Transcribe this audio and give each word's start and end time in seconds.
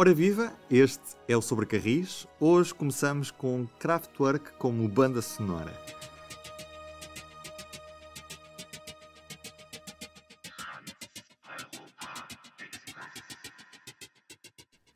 Ora 0.00 0.14
viva, 0.14 0.50
este 0.70 1.14
é 1.28 1.36
o 1.36 1.42
Sobre 1.42 1.66
Carris. 1.66 2.26
Hoje 2.40 2.72
começamos 2.72 3.30
com 3.30 3.66
Kraftwerk 3.78 4.52
como 4.52 4.88
banda 4.88 5.20
sonora. 5.20 5.78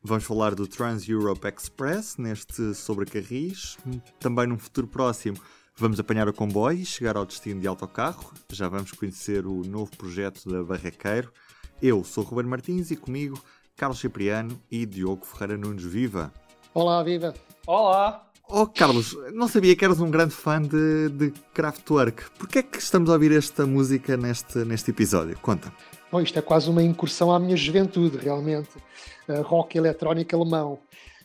Vamos 0.01 0.23
falar 0.23 0.55
do 0.55 0.65
Trans 0.65 1.07
Europe 1.07 1.47
Express 1.49 2.17
neste 2.17 2.73
Sobre 2.73 3.05
Carris. 3.05 3.77
Também 4.19 4.47
num 4.47 4.57
futuro 4.57 4.87
próximo 4.87 5.37
vamos 5.77 5.99
apanhar 5.99 6.27
o 6.27 6.33
comboio 6.33 6.79
e 6.79 6.85
chegar 6.85 7.15
ao 7.15 7.27
destino 7.27 7.61
de 7.61 7.67
autocarro. 7.67 8.33
Já 8.51 8.67
vamos 8.67 8.91
conhecer 8.91 9.45
o 9.45 9.61
novo 9.65 9.95
projeto 9.95 10.49
da 10.49 10.63
Barraqueiro. 10.63 11.31
Eu 11.79 12.03
sou 12.03 12.23
o 12.23 12.27
Ruben 12.27 12.47
Martins 12.47 12.89
e 12.89 12.95
comigo 12.95 13.39
Carlos 13.75 13.99
Cipriano 13.99 14.61
e 14.71 14.85
Diogo 14.85 15.25
Ferreira 15.25 15.57
Nunes. 15.57 15.83
Viva! 15.83 16.31
Olá, 16.73 17.03
viva! 17.03 17.33
Olá! 17.67 18.25
Oh, 18.47 18.65
Carlos, 18.67 19.17
não 19.33 19.49
sabia 19.49 19.75
que 19.75 19.83
eras 19.83 19.99
um 19.99 20.09
grande 20.09 20.33
fã 20.33 20.61
de, 20.61 21.09
de 21.09 21.31
Kraftwerk. 21.53 22.29
Porquê 22.37 22.59
é 22.59 22.63
que 22.63 22.77
estamos 22.77 23.09
a 23.09 23.13
ouvir 23.13 23.33
esta 23.33 23.65
música 23.65 24.15
neste, 24.15 24.59
neste 24.59 24.91
episódio? 24.91 25.37
Conta. 25.39 25.73
Bom, 26.09 26.21
isto 26.21 26.39
é 26.39 26.41
quase 26.41 26.69
uma 26.69 26.81
incursão 26.81 27.33
à 27.33 27.39
minha 27.39 27.57
juventude, 27.57 28.17
realmente. 28.17 28.69
Uh, 29.27 29.41
rock 29.41 29.77
eletrónico 29.77 30.35
alemão. 30.35 30.79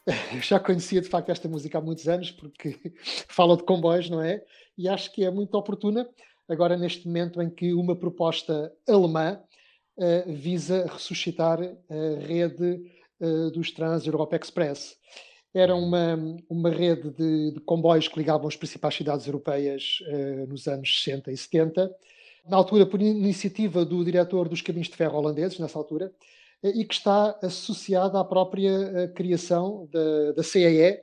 Eu 0.07 0.41
já 0.43 0.59
conhecia 0.59 1.01
de 1.01 1.09
facto 1.09 1.31
esta 1.31 1.49
música 1.49 1.79
há 1.79 1.81
muitos 1.81 2.09
anos, 2.09 2.33
porque 2.33 2.77
fala 3.29 3.57
de 3.57 3.63
comboios, 3.63 4.11
não 4.11 4.21
é? 4.21 4.43
E 4.77 4.89
acho 4.89 5.13
que 5.13 5.25
é 5.25 5.31
muito 5.31 5.55
oportuna, 5.55 6.09
agora 6.49 6.77
neste 6.77 7.07
momento 7.07 7.41
em 7.41 7.49
que 7.49 7.75
uma 7.75 7.95
proposta 7.95 8.73
alemã 8.89 9.35
uh, 9.35 9.51
visa 10.27 10.87
ressuscitar 10.87 11.61
a 11.61 12.27
rede 12.27 12.83
uh, 13.21 13.51
dos 13.51 13.71
Trans 13.71 14.07
Europa 14.07 14.37
Express. 14.37 14.97
Era 15.53 15.75
uma, 15.75 16.17
uma 16.49 16.71
rede 16.71 17.11
de, 17.11 17.53
de, 17.53 17.61
comboios 17.61 18.09
que 18.09 18.19
ligavam 18.19 18.47
as 18.47 18.57
principais 18.57 18.95
cidades 18.95 19.27
europeias 19.27 19.99
uh, 20.09 20.47
nos 20.47 20.67
anos 20.67 21.03
60 21.03 21.31
e 21.33 21.37
70, 21.37 21.91
na 22.49 22.57
altura 22.57 22.87
por 22.87 23.03
iniciativa 23.03 23.85
do 23.85 24.05
diretor 24.05 24.49
dos 24.49 24.63
caminhos 24.63 24.89
de 24.89 24.97
ferro 24.97 25.19
holandeses, 25.19 25.59
nessa 25.59 25.79
altura, 25.79 26.11
e 26.63 26.85
que 26.85 26.95
está 26.95 27.39
associada 27.43 28.19
à 28.21 28.25
própria 28.25 29.09
criação 29.15 29.89
da, 29.91 30.33
da 30.33 30.43
CEE, 30.43 31.01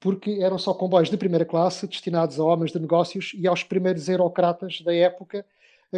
porque 0.00 0.38
eram 0.42 0.58
só 0.58 0.74
comboios 0.74 1.10
de 1.10 1.16
primeira 1.16 1.44
classe 1.44 1.86
destinados 1.86 2.38
a 2.38 2.44
homens 2.44 2.72
de 2.72 2.78
negócios 2.78 3.32
e 3.34 3.46
aos 3.46 3.62
primeiros 3.62 4.08
eurocratas 4.08 4.80
da 4.82 4.94
época 4.94 5.44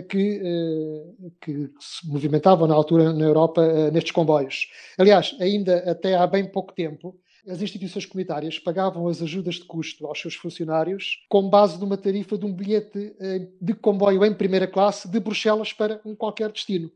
que, 0.08 0.40
eh, 0.42 1.30
que 1.40 1.70
se 1.80 2.06
movimentavam 2.08 2.68
na 2.68 2.74
altura 2.74 3.12
na 3.12 3.24
Europa 3.24 3.62
eh, 3.62 3.90
nestes 3.90 4.12
comboios. 4.12 4.68
Aliás, 4.96 5.36
ainda 5.40 5.78
até 5.90 6.14
há 6.14 6.26
bem 6.26 6.44
pouco 6.44 6.72
tempo, 6.72 7.18
as 7.48 7.62
instituições 7.62 8.06
comunitárias 8.06 8.58
pagavam 8.58 9.08
as 9.08 9.22
ajudas 9.22 9.56
de 9.56 9.64
custo 9.64 10.06
aos 10.06 10.20
seus 10.20 10.34
funcionários 10.34 11.24
com 11.28 11.48
base 11.48 11.80
numa 11.80 11.96
tarifa 11.96 12.36
de 12.36 12.44
um 12.44 12.52
bilhete 12.52 13.14
eh, 13.18 13.48
de 13.60 13.74
comboio 13.74 14.24
em 14.24 14.34
primeira 14.34 14.66
classe 14.66 15.08
de 15.08 15.18
Bruxelas 15.18 15.72
para 15.72 16.00
um 16.04 16.14
qualquer 16.14 16.52
destino. 16.52 16.90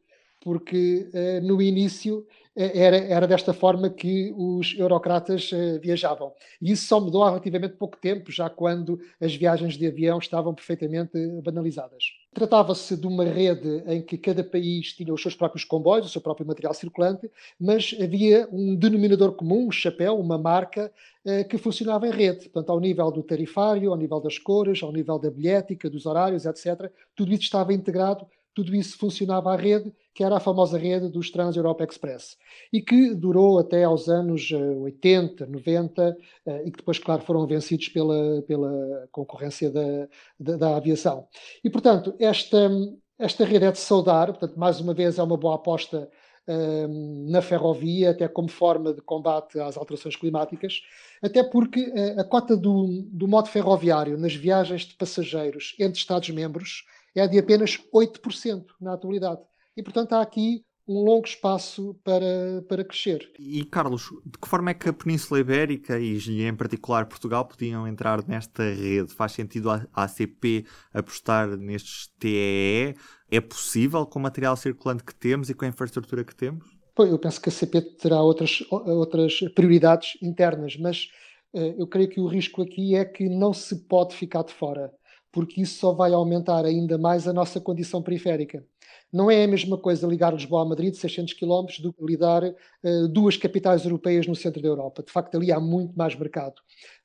Porque 0.45 1.09
no 1.43 1.63
início 1.63 2.27
era, 2.57 2.97
era 2.97 3.27
desta 3.27 3.53
forma 3.53 3.91
que 3.91 4.33
os 4.37 4.75
eurocratas 4.79 5.51
uh, 5.51 5.81
viajavam. 5.81 6.33
E 6.63 6.71
isso 6.71 6.87
só 6.87 7.01
mudou 7.01 7.25
há 7.25 7.31
relativamente 7.31 7.75
pouco 7.75 7.97
tempo, 7.97 8.31
já 8.31 8.49
quando 8.49 9.01
as 9.21 9.35
viagens 9.35 9.77
de 9.77 9.87
avião 9.87 10.19
estavam 10.19 10.55
perfeitamente 10.55 11.19
banalizadas. 11.43 12.05
Tratava-se 12.33 12.97
de 12.97 13.07
uma 13.07 13.25
rede 13.25 13.83
em 13.87 14.03
que 14.03 14.17
cada 14.17 14.45
país 14.45 14.93
tinha 14.93 15.13
os 15.13 15.21
seus 15.21 15.35
próprios 15.35 15.65
comboios, 15.65 16.07
o 16.07 16.09
seu 16.09 16.21
próprio 16.21 16.47
material 16.47 16.75
circulante, 16.75 17.29
mas 17.59 17.95
havia 18.01 18.49
um 18.53 18.77
denominador 18.77 19.33
comum, 19.33 19.67
um 19.67 19.73
chapéu, 19.73 20.19
uma 20.19 20.39
marca, 20.39 20.93
uh, 21.25 21.49
que 21.49 21.59
funcionava 21.59 22.07
em 22.07 22.13
rede. 22.13 22.49
Portanto, 22.49 22.71
ao 22.71 22.79
nível 22.79 23.11
do 23.11 23.23
tarifário, 23.25 23.91
ao 23.91 23.97
nível 23.97 24.21
das 24.21 24.39
cores, 24.39 24.81
ao 24.81 24.93
nível 24.93 25.19
da 25.19 25.31
bilhética, 25.31 25.91
dos 25.91 26.07
horários, 26.07 26.47
etc., 26.47 26.89
tudo 27.17 27.33
isso 27.33 27.43
estava 27.43 27.73
integrado 27.73 28.25
tudo 28.55 28.75
isso 28.75 28.97
funcionava 28.97 29.53
à 29.53 29.57
rede, 29.57 29.93
que 30.15 30.23
era 30.23 30.37
a 30.37 30.41
famosa 30.41 30.79
rede 30.79 31.09
dos 31.09 31.31
Trans 31.31 31.57
Europa 31.57 31.85
Express, 31.85 32.37
e 32.73 32.81
que 32.81 33.15
durou 33.15 33.59
até 33.59 33.83
aos 33.85 34.09
anos 34.09 34.51
80, 34.53 35.45
eh, 35.45 35.47
90, 35.49 36.17
eh, 36.47 36.63
e 36.67 36.71
que 36.71 36.79
depois, 36.79 36.99
claro, 36.99 37.23
foram 37.23 37.47
vencidos 37.47 37.89
pela, 37.89 38.41
pela 38.43 39.09
concorrência 39.11 39.71
da, 39.71 40.09
da, 40.39 40.57
da 40.57 40.77
aviação. 40.77 41.27
E, 41.65 41.69
portanto, 41.69 42.15
esta, 42.19 42.71
esta 43.19 43.45
rede 43.45 43.65
é 43.65 43.73
de 43.73 43.79
saudar, 43.79 44.29
portanto, 44.29 44.57
mais 44.57 44.81
uma 44.81 44.95
vez 44.95 45.19
é 45.19 45.23
uma 45.23 45.37
boa 45.37 45.57
aposta 45.57 46.09
ehm, 46.47 47.29
na 47.29 47.43
ferrovia, 47.43 48.11
até 48.11 48.29
como 48.29 48.49
forma 48.49 48.95
de 48.95 49.01
combate 49.01 49.59
às 49.59 49.77
alterações 49.77 50.15
climáticas, 50.15 50.81
até 51.21 51.43
porque 51.43 51.93
eh, 51.95 52.21
a 52.21 52.25
cota 52.25 52.57
do, 52.57 53.03
do 53.11 53.27
modo 53.27 53.49
ferroviário 53.49 54.17
nas 54.17 54.35
viagens 54.35 54.83
de 54.83 54.95
passageiros 54.95 55.75
entre 55.81 55.99
Estados-membros 55.99 56.85
é 57.15 57.29
de 57.29 57.39
apenas 57.39 57.79
8% 57.95 58.65
na 58.81 58.95
atualidade. 58.95 59.41
E, 59.77 59.83
portanto, 59.83 60.13
há 60.15 60.23
aqui 60.23 60.65
um 60.87 61.03
longo 61.03 61.27
espaço 61.27 61.99
para, 62.05 62.63
para 62.69 62.85
crescer. 62.85 63.33
E, 63.39 63.65
Carlos, 63.65 64.11
de 64.25 64.39
que 64.39 64.49
forma 64.49 64.71
é 64.71 64.75
que 64.75 64.89
a 64.89 64.93
Península 64.93 65.41
Ibérica 65.41 65.99
e, 65.99 66.43
em 66.43 66.55
particular, 66.55 67.07
Portugal 67.07 67.47
podiam 67.47 67.89
entrar 67.89 68.27
nesta 68.29 68.63
rede? 68.63 69.13
Faz 69.15 69.33
sentido 69.33 69.71
a 69.71 69.87
ACP 69.95 70.67
apostar 70.93 71.57
nestes 71.57 72.09
TEE? 72.19 72.95
É 73.31 73.41
possível 73.41 74.05
com 74.05 74.19
o 74.19 74.23
material 74.23 74.57
circulante 74.57 75.05
que 75.05 75.15
temos 75.15 75.49
e 75.49 75.55
com 75.55 75.65
a 75.65 75.69
infraestrutura 75.69 76.23
que 76.23 76.35
temos? 76.35 76.65
Pois, 76.95 77.11
eu 77.11 77.19
penso 77.19 77.41
que 77.41 77.49
a 77.49 77.53
ACP 77.53 77.81
terá 77.97 78.23
outras, 78.23 78.63
outras 78.71 79.41
prioridades 79.55 80.19
internas, 80.23 80.77
mas 80.77 81.09
uh, 81.55 81.75
eu 81.79 81.87
creio 81.89 82.09
que 82.09 82.21
o 82.21 82.27
risco 82.27 82.63
aqui 82.63 82.95
é 82.95 83.05
que 83.05 83.29
não 83.29 83.53
se 83.53 83.87
pode 83.87 84.15
ficar 84.15 84.45
de 84.45 84.53
fora 84.53 84.93
porque 85.35 85.61
isso 85.61 85.81
só 85.81 85.93
vai 85.93 86.13
aumentar 86.13 86.65
ainda 86.65 86.97
mais 86.97 87.27
a 87.27 87.33
nossa 87.33 87.61
condição 87.61 88.01
periférica. 88.01 88.65
Não 89.13 89.29
é 89.29 89.43
a 89.43 89.49
mesma 89.49 89.77
coisa 89.77 90.07
ligar 90.07 90.33
Lisboa 90.33 90.63
a 90.63 90.65
Madrid, 90.65 90.95
600 90.95 91.35
km, 91.35 91.67
do 91.83 91.93
que 91.93 92.05
ligar 92.05 92.45
uh, 92.45 93.09
duas 93.09 93.37
capitais 93.37 93.85
europeias 93.85 94.29
no 94.29 94.37
centro 94.37 94.63
da 94.63 94.69
Europa. 94.69 95.03
De 95.03 95.11
facto, 95.11 95.37
ali 95.37 95.51
há 95.51 95.59
muito 95.59 95.93
mais 95.99 96.15
mercado. 96.15 96.55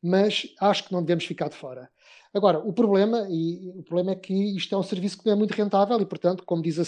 Mas 0.02 0.46
acho 0.62 0.84
que 0.86 0.94
não 0.94 1.02
devemos 1.02 1.26
ficar 1.26 1.50
de 1.50 1.56
fora. 1.56 1.90
Agora, 2.32 2.60
o 2.60 2.72
problema, 2.72 3.26
e, 3.32 3.72
o 3.76 3.82
problema 3.82 4.12
é 4.12 4.16
que 4.16 4.56
isto 4.56 4.76
é 4.76 4.78
um 4.78 4.84
serviço 4.84 5.18
que 5.18 5.26
não 5.26 5.34
é 5.34 5.36
muito 5.36 5.56
rentável 5.56 6.00
e, 6.00 6.06
portanto, 6.06 6.44
como 6.46 6.62
diz 6.62 6.78
a, 6.78 6.84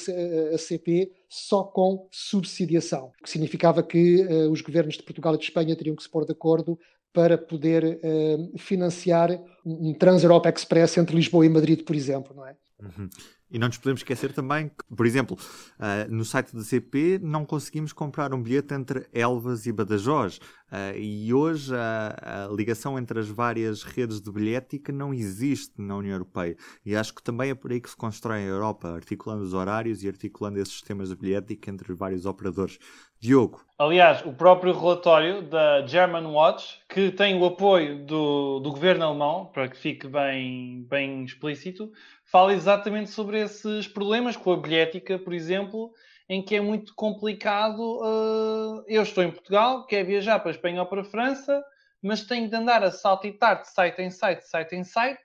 a 0.53 0.57
CP, 0.59 1.11
só 1.27 1.63
com 1.63 2.07
subsidiação. 2.11 3.11
O 3.19 3.23
que 3.23 3.29
significava 3.31 3.81
que 3.81 4.23
uh, 4.23 4.51
os 4.51 4.61
governos 4.61 4.95
de 4.95 5.03
Portugal 5.03 5.33
e 5.33 5.39
de 5.39 5.45
Espanha 5.45 5.75
teriam 5.75 5.95
que 5.95 6.03
se 6.03 6.09
pôr 6.09 6.23
de 6.23 6.33
acordo 6.33 6.77
para 7.13 7.37
poder 7.37 7.99
uh, 8.03 8.57
financiar 8.57 9.29
um 9.65 9.93
Trans-Europa 9.93 10.49
Express 10.49 10.97
entre 10.97 11.15
Lisboa 11.15 11.45
e 11.45 11.49
Madrid, 11.49 11.83
por 11.83 11.95
exemplo, 11.95 12.35
não 12.35 12.45
é? 12.47 12.55
Uhum. 12.79 13.09
E 13.51 13.59
não 13.59 13.67
nos 13.67 13.77
podemos 13.77 13.99
esquecer 13.99 14.31
também 14.33 14.69
que, 14.69 14.95
por 14.95 15.05
exemplo, 15.05 15.37
uh, 15.37 16.09
no 16.09 16.23
site 16.23 16.55
da 16.55 16.63
CP 16.63 17.19
não 17.21 17.45
conseguimos 17.45 17.91
comprar 17.91 18.33
um 18.33 18.41
bilhete 18.41 18.73
entre 18.73 19.07
Elvas 19.13 19.65
e 19.65 19.71
Badajoz. 19.71 20.37
Uh, 20.71 20.97
e 20.97 21.33
hoje 21.33 21.75
a, 21.75 22.47
a, 22.47 22.55
ligação 22.55 22.97
entre 22.97 23.19
as 23.19 23.27
várias 23.27 23.83
redes 23.83 24.21
de 24.21 24.31
bilhética 24.31 24.93
não 24.93 25.13
existe 25.13 25.73
na 25.81 25.97
União 25.97 26.13
Europeia. 26.13 26.55
E 26.85 26.95
acho 26.95 27.13
que 27.13 27.21
também 27.21 27.49
é 27.49 27.55
por 27.55 27.71
aí 27.71 27.81
que 27.81 27.89
se 27.89 27.97
constrói 27.97 28.39
a 28.39 28.45
Europa, 28.45 28.87
articulando 28.87 29.43
os 29.43 29.53
horários 29.53 30.01
e 30.01 30.07
articulando 30.07 30.59
esses 30.59 30.73
sistemas 30.73 31.09
de 31.09 31.15
bilhética 31.17 31.69
entre 31.69 31.93
vários 31.93 32.25
operadores. 32.25 32.79
Diogo. 33.21 33.63
Aliás, 33.77 34.25
o 34.25 34.33
próprio 34.33 34.73
relatório 34.73 35.43
da 35.43 35.85
German 35.85 36.25
Watch, 36.25 36.79
que 36.89 37.11
tem 37.11 37.37
o 37.37 37.45
apoio 37.45 38.03
do, 38.03 38.59
do 38.59 38.71
governo 38.71 39.05
alemão, 39.05 39.45
para 39.45 39.67
que 39.67 39.77
fique 39.77 40.07
bem, 40.07 40.87
bem 40.89 41.23
explícito, 41.23 41.91
fala 42.25 42.53
exatamente 42.53 43.11
sobre 43.11 43.40
esses 43.41 43.87
problemas 43.87 44.35
com 44.35 44.51
a 44.51 44.57
bilhética, 44.57 45.19
por 45.19 45.33
exemplo, 45.33 45.91
em 46.29 46.41
que 46.41 46.55
é 46.55 46.61
muito 46.61 46.93
complicado. 46.95 47.99
Uh, 47.99 48.83
eu 48.87 49.03
estou 49.03 49.23
em 49.23 49.31
Portugal, 49.31 49.85
quero 49.85 50.07
viajar 50.07 50.39
para 50.39 50.49
a 50.49 50.53
Espanha 50.53 50.81
ou 50.81 50.87
para 50.87 51.01
a 51.01 51.05
França, 51.05 51.63
mas 52.01 52.23
tenho 52.23 52.49
de 52.49 52.55
andar 52.55 52.83
a 52.83 52.91
saltitar 52.91 53.61
de 53.61 53.69
site 53.69 54.01
em 54.01 54.09
site, 54.09 54.47
site 54.47 54.75
em 54.75 54.83
site, 54.83 55.21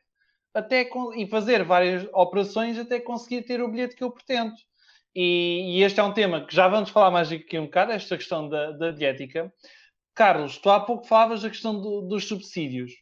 até 0.52 0.88
e 1.16 1.26
fazer 1.26 1.62
várias 1.64 2.08
operações 2.12 2.78
até 2.78 2.98
conseguir 2.98 3.42
ter 3.42 3.62
o 3.62 3.68
bilhete 3.68 3.94
que 3.94 4.02
eu 4.02 4.10
pretendo. 4.10 4.54
E, 5.14 5.78
e, 5.78 5.82
este 5.82 5.98
é 6.00 6.02
um 6.02 6.12
tema 6.12 6.44
que 6.44 6.54
já 6.54 6.69
vamos 6.69 6.90
falar 6.90 7.10
mais 7.10 7.32
aqui 7.32 7.58
um 7.58 7.64
bocado, 7.64 7.92
esta 7.92 8.16
questão 8.16 8.48
da, 8.48 8.72
da 8.72 8.90
diética. 8.90 9.52
Carlos, 10.14 10.58
tu 10.58 10.70
há 10.70 10.80
pouco 10.80 11.06
falavas 11.06 11.42
da 11.42 11.48
questão 11.48 11.80
do, 11.80 12.02
dos 12.02 12.26
subsídios. 12.26 12.92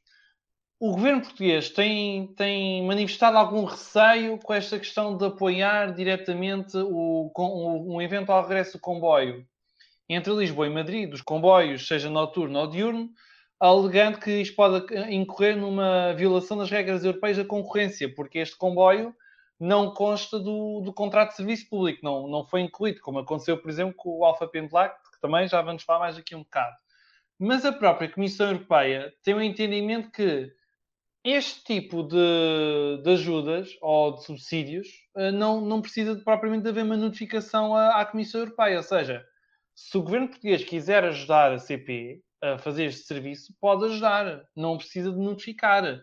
O 0.86 0.90
governo 0.90 1.22
português 1.22 1.70
tem, 1.70 2.26
tem 2.34 2.86
manifestado 2.86 3.38
algum 3.38 3.64
receio 3.64 4.38
com 4.38 4.52
esta 4.52 4.78
questão 4.78 5.16
de 5.16 5.24
apoiar 5.24 5.94
diretamente 5.94 6.76
o, 6.76 7.32
o, 7.34 7.94
um 7.96 8.02
eventual 8.02 8.42
regresso 8.42 8.74
do 8.74 8.80
comboio 8.82 9.46
entre 10.06 10.34
Lisboa 10.34 10.66
e 10.66 10.70
Madrid, 10.70 11.08
dos 11.08 11.22
comboios, 11.22 11.88
seja 11.88 12.10
noturno 12.10 12.58
ou 12.58 12.66
diurno, 12.66 13.08
alegando 13.58 14.18
que 14.18 14.42
isto 14.42 14.54
pode 14.54 14.84
incorrer 15.10 15.56
numa 15.56 16.12
violação 16.12 16.58
das 16.58 16.70
regras 16.70 17.02
europeias 17.02 17.38
da 17.38 17.46
concorrência, 17.46 18.14
porque 18.14 18.40
este 18.40 18.54
comboio 18.58 19.16
não 19.58 19.90
consta 19.90 20.38
do, 20.38 20.82
do 20.82 20.92
contrato 20.92 21.30
de 21.30 21.36
serviço 21.36 21.66
público, 21.70 22.00
não, 22.02 22.28
não 22.28 22.44
foi 22.44 22.60
incluído, 22.60 23.00
como 23.00 23.20
aconteceu, 23.20 23.56
por 23.56 23.70
exemplo, 23.70 23.94
com 23.96 24.18
o 24.18 24.24
Alfa 24.26 24.46
Pendulac, 24.46 24.94
que 25.14 25.18
também 25.18 25.48
já 25.48 25.62
vamos 25.62 25.82
falar 25.82 26.00
mais 26.00 26.18
aqui 26.18 26.34
um 26.34 26.42
bocado. 26.42 26.76
Mas 27.38 27.64
a 27.64 27.72
própria 27.72 28.10
Comissão 28.10 28.48
Europeia 28.48 29.14
tem 29.22 29.32
o 29.32 29.38
um 29.38 29.40
entendimento 29.40 30.10
que 30.10 30.52
este 31.24 31.64
tipo 31.64 32.02
de, 32.02 33.02
de, 33.02 33.10
ajudas 33.10 33.70
ou 33.80 34.14
de 34.14 34.24
subsídios 34.24 34.88
eh, 35.16 35.32
não, 35.32 35.60
não 35.60 35.80
precisa 35.80 36.14
propriamente 36.16 36.64
de 36.64 36.68
haver 36.68 36.84
uma 36.84 36.98
notificação 36.98 37.74
à, 37.74 38.00
à, 38.00 38.04
Comissão 38.04 38.42
Europeia. 38.42 38.76
Ou 38.76 38.82
seja, 38.82 39.24
se 39.74 39.96
o 39.96 40.02
governo 40.02 40.28
português 40.28 40.62
quiser 40.62 41.02
ajudar 41.04 41.52
a 41.52 41.58
CP 41.58 42.20
a 42.42 42.58
fazer 42.58 42.84
este 42.84 43.06
serviço, 43.06 43.54
pode 43.58 43.86
ajudar, 43.86 44.44
não 44.54 44.76
precisa 44.76 45.10
de 45.10 45.18
notificar. 45.18 45.98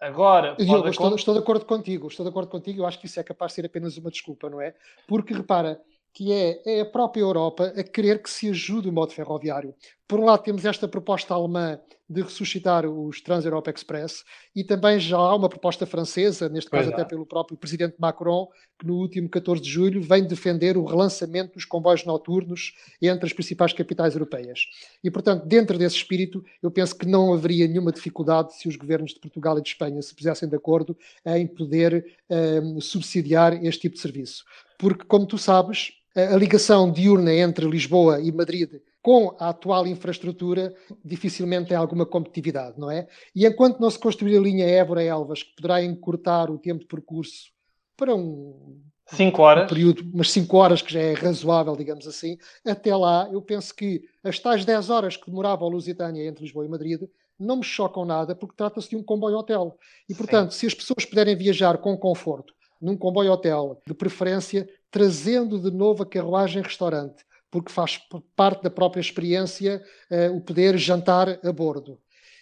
Agora, 0.00 0.56
Diogo, 0.56 0.88
estou, 0.88 1.14
estou, 1.14 1.34
de 1.34 1.40
acordo 1.40 1.64
contigo, 1.64 2.08
estou 2.08 2.24
de 2.24 2.30
acordo 2.30 2.50
contigo, 2.50 2.80
eu 2.80 2.86
acho 2.86 2.98
que 2.98 3.06
isso 3.06 3.20
é 3.20 3.22
capaz 3.22 3.52
de 3.52 3.56
ser 3.56 3.66
apenas 3.66 3.96
uma 3.96 4.10
desculpa, 4.10 4.50
não 4.50 4.60
é? 4.60 4.74
Porque 5.06 5.32
repara, 5.32 5.80
que 6.12 6.32
é, 6.32 6.60
é, 6.66 6.80
a 6.80 6.86
própria 6.86 7.22
Europa 7.22 7.72
a 7.76 7.82
querer 7.82 8.22
que 8.22 8.28
se 8.28 8.50
ajude 8.50 8.88
o 8.88 8.92
modo 8.92 9.12
ferroviário. 9.12 9.74
Por 10.06 10.20
um 10.20 10.24
lado, 10.24 10.42
temos 10.42 10.64
esta 10.64 10.86
proposta 10.86 11.32
alemã 11.32 11.80
de 12.12 12.22
ressuscitar 12.22 12.86
os 12.86 13.20
Trans-Europa 13.20 13.70
Express 13.70 14.22
e 14.54 14.62
também 14.62 15.00
já 15.00 15.16
há 15.16 15.34
uma 15.34 15.48
proposta 15.48 15.86
francesa, 15.86 16.48
neste 16.48 16.70
caso 16.70 16.90
até 16.90 17.04
pelo 17.04 17.24
próprio 17.24 17.56
presidente 17.56 17.94
Macron, 17.98 18.48
que 18.78 18.86
no 18.86 18.96
último 18.96 19.28
14 19.28 19.62
de 19.62 19.70
julho 19.70 20.02
vem 20.02 20.26
defender 20.26 20.76
o 20.76 20.84
relançamento 20.84 21.54
dos 21.54 21.64
comboios 21.64 22.04
noturnos 22.04 22.74
entre 23.00 23.24
as 23.26 23.32
principais 23.32 23.72
capitais 23.72 24.14
europeias. 24.14 24.66
E, 25.02 25.10
portanto, 25.10 25.46
dentro 25.46 25.78
desse 25.78 25.96
espírito, 25.96 26.44
eu 26.62 26.70
penso 26.70 26.96
que 26.96 27.06
não 27.06 27.32
haveria 27.32 27.66
nenhuma 27.66 27.92
dificuldade 27.92 28.54
se 28.54 28.68
os 28.68 28.76
governos 28.76 29.14
de 29.14 29.20
Portugal 29.20 29.58
e 29.58 29.62
de 29.62 29.70
Espanha 29.70 30.02
se 30.02 30.14
pusessem 30.14 30.48
de 30.48 30.56
acordo 30.56 30.96
em 31.24 31.46
poder 31.46 32.04
um, 32.28 32.80
subsidiar 32.80 33.64
este 33.64 33.82
tipo 33.82 33.94
de 33.94 34.02
serviço. 34.02 34.44
Porque, 34.78 35.04
como 35.04 35.26
tu 35.26 35.38
sabes, 35.38 35.92
a 36.14 36.36
ligação 36.36 36.92
diurna 36.92 37.32
entre 37.32 37.66
Lisboa 37.66 38.20
e 38.20 38.30
Madrid 38.30 38.82
com 39.02 39.34
a 39.38 39.48
atual 39.48 39.86
infraestrutura 39.86 40.74
dificilmente 41.04 41.68
tem 41.68 41.76
alguma 41.76 42.06
competitividade, 42.06 42.78
não 42.78 42.90
é? 42.90 43.08
E 43.34 43.44
enquanto 43.44 43.80
não 43.80 43.90
se 43.90 43.98
construir 43.98 44.36
a 44.36 44.40
linha 44.40 44.64
Évora-Elvas, 44.64 45.42
que 45.42 45.54
poderá 45.56 45.82
encurtar 45.82 46.50
o 46.50 46.58
tempo 46.58 46.80
de 46.80 46.86
percurso 46.86 47.50
para 47.96 48.14
um, 48.14 48.80
cinco 49.06 49.42
horas. 49.42 49.64
Um 49.64 49.66
período, 49.74 50.10
umas 50.12 50.30
5 50.30 50.56
horas, 50.56 50.82
que 50.82 50.92
já 50.92 51.00
é 51.00 51.14
razoável, 51.14 51.76
digamos 51.76 52.06
assim, 52.06 52.38
até 52.64 52.94
lá 52.94 53.28
eu 53.32 53.42
penso 53.42 53.74
que 53.74 54.02
as 54.22 54.38
tais 54.38 54.64
10 54.64 54.90
horas 54.90 55.16
que 55.16 55.26
demorava 55.26 55.64
a 55.64 55.68
Lusitânia 55.68 56.26
entre 56.26 56.44
Lisboa 56.44 56.64
e 56.64 56.68
Madrid 56.68 57.02
não 57.38 57.56
me 57.56 57.64
chocam 57.64 58.04
nada, 58.04 58.36
porque 58.36 58.54
trata-se 58.56 58.90
de 58.90 58.96
um 58.96 59.02
comboio-hotel. 59.02 59.76
E, 60.08 60.14
portanto, 60.14 60.52
Sim. 60.52 60.60
se 60.60 60.66
as 60.66 60.74
pessoas 60.74 61.04
puderem 61.04 61.34
viajar 61.34 61.76
com 61.78 61.96
conforto, 61.96 62.54
num 62.80 62.96
comboio-hotel, 62.96 63.80
de 63.86 63.94
preferência 63.94 64.68
trazendo 64.90 65.58
de 65.58 65.70
novo 65.70 66.02
a 66.02 66.06
carruagem-restaurante, 66.06 67.24
porque 67.52 67.70
faz 67.70 68.00
parte 68.34 68.62
da 68.62 68.70
própria 68.70 69.00
experiência 69.00 69.84
uh, 70.10 70.34
o 70.34 70.40
poder 70.40 70.76
jantar 70.78 71.38
a 71.44 71.52
bordo. 71.52 72.00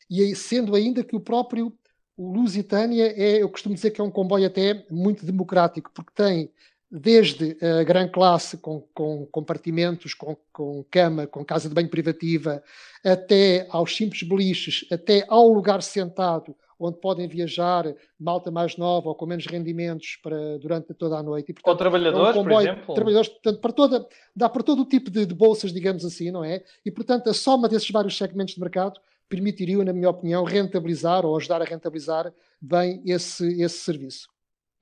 E 0.09 0.35
sendo 0.37 0.75
ainda 0.75 1.05
que 1.05 1.17
o 1.17 1.21
próprio 1.21 1.77
o 2.17 2.33
Lusitânia 2.33 3.15
é, 3.17 3.43
eu 3.43 3.49
costumo 3.49 3.75
dizer 3.75 3.93
que 3.93 4.01
é 4.01 4.05
um 4.05 4.11
comboio 4.11 4.47
até 4.47 4.85
muito 4.91 5.25
democrático, 5.25 5.91
porque 5.95 6.13
tem 6.15 6.51
desde 6.91 7.57
a 7.65 7.83
grande 7.83 8.13
classe 8.13 8.59
com, 8.59 8.83
com 8.93 9.25
compartimentos, 9.27 10.13
com, 10.13 10.37
com, 10.53 10.85
cama, 10.91 11.27
com 11.27 11.43
casa 11.45 11.69
de 11.69 11.75
banho 11.75 11.89
privativa, 11.89 12.63
até 13.03 13.67
aos 13.71 13.97
simples 13.97 14.23
beliches, 14.23 14.85
até 14.93 15.25
ao 15.29 15.49
lugar 15.49 15.83
sentado, 15.83 16.55
onde 16.81 16.99
podem 16.99 17.29
viajar 17.29 17.95
malta 18.19 18.51
mais 18.51 18.77
nova 18.77 19.11
ou 19.11 19.15
com 19.15 19.27
menos 19.27 19.47
rendimentos 19.47 20.19
para, 20.23 20.59
durante 20.59 20.95
toda 20.95 21.19
a 21.19 21.23
noite. 21.23 21.51
E, 21.51 21.53
portanto, 21.53 21.71
ou 21.71 21.77
trabalhadores, 21.77 22.37
é 22.37 22.41
um 22.41 22.43
comboio, 22.43 22.57
por 22.57 22.73
exemplo. 22.73 22.95
Trabalhadores, 22.95 23.29
portanto, 23.29 23.61
para 23.61 23.73
toda, 23.73 24.09
dá 24.35 24.49
para 24.49 24.63
todo 24.63 24.83
o 24.83 24.87
tipo 24.87 25.11
de, 25.11 25.27
de, 25.27 25.35
bolsas, 25.35 25.73
digamos 25.73 26.05
assim, 26.05 26.31
não 26.31 26.43
é? 26.43 26.63
E, 26.85 26.91
portanto, 26.91 27.29
a 27.29 27.35
soma 27.35 27.69
desses 27.69 27.91
vários 27.91 28.17
segmentos 28.17 28.55
de 28.55 28.61
mercado 28.61 28.99
permitiriam, 29.29 29.85
na 29.85 29.93
minha 29.93 30.09
opinião, 30.09 30.43
rentabilizar 30.43 31.27
ou 31.27 31.37
ajudar 31.37 31.61
a 31.61 31.65
rentabilizar 31.65 32.33
bem 32.61 33.03
esse, 33.05 33.47
esse 33.63 33.79
serviço. 33.79 34.29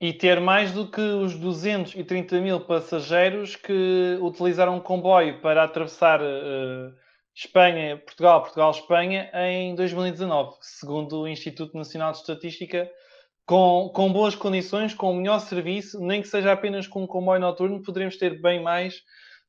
E 0.01 0.13
ter 0.13 0.39
mais 0.39 0.71
do 0.71 0.89
que 0.89 1.01
os 1.01 1.35
230 1.35 2.39
mil 2.39 2.61
passageiros 2.61 3.57
que 3.57 4.17
utilizaram 4.21 4.77
o 4.77 4.81
comboio 4.81 5.41
para 5.41 5.63
atravessar 5.63 6.21
uh, 6.21 6.93
Espanha, 7.45 7.95
Portugal, 7.97 8.41
Portugal, 8.41 8.71
Espanha 8.71 9.31
em 9.33 9.73
2019, 9.73 10.57
segundo 10.59 11.21
o 11.21 11.27
Instituto 11.27 11.77
Nacional 11.77 12.11
de 12.11 12.17
Estatística, 12.17 12.89
com, 13.45 13.89
com 13.95 14.11
boas 14.11 14.35
condições, 14.35 14.93
com 14.93 15.11
o 15.11 15.15
melhor 15.15 15.39
serviço, 15.39 16.01
nem 16.01 16.21
que 16.21 16.27
seja 16.27 16.51
apenas 16.51 16.85
com 16.85 17.03
um 17.03 17.07
comboio 17.07 17.39
noturno, 17.39 17.81
poderemos 17.81 18.17
ter 18.17 18.41
bem 18.41 18.61
mais 18.61 19.01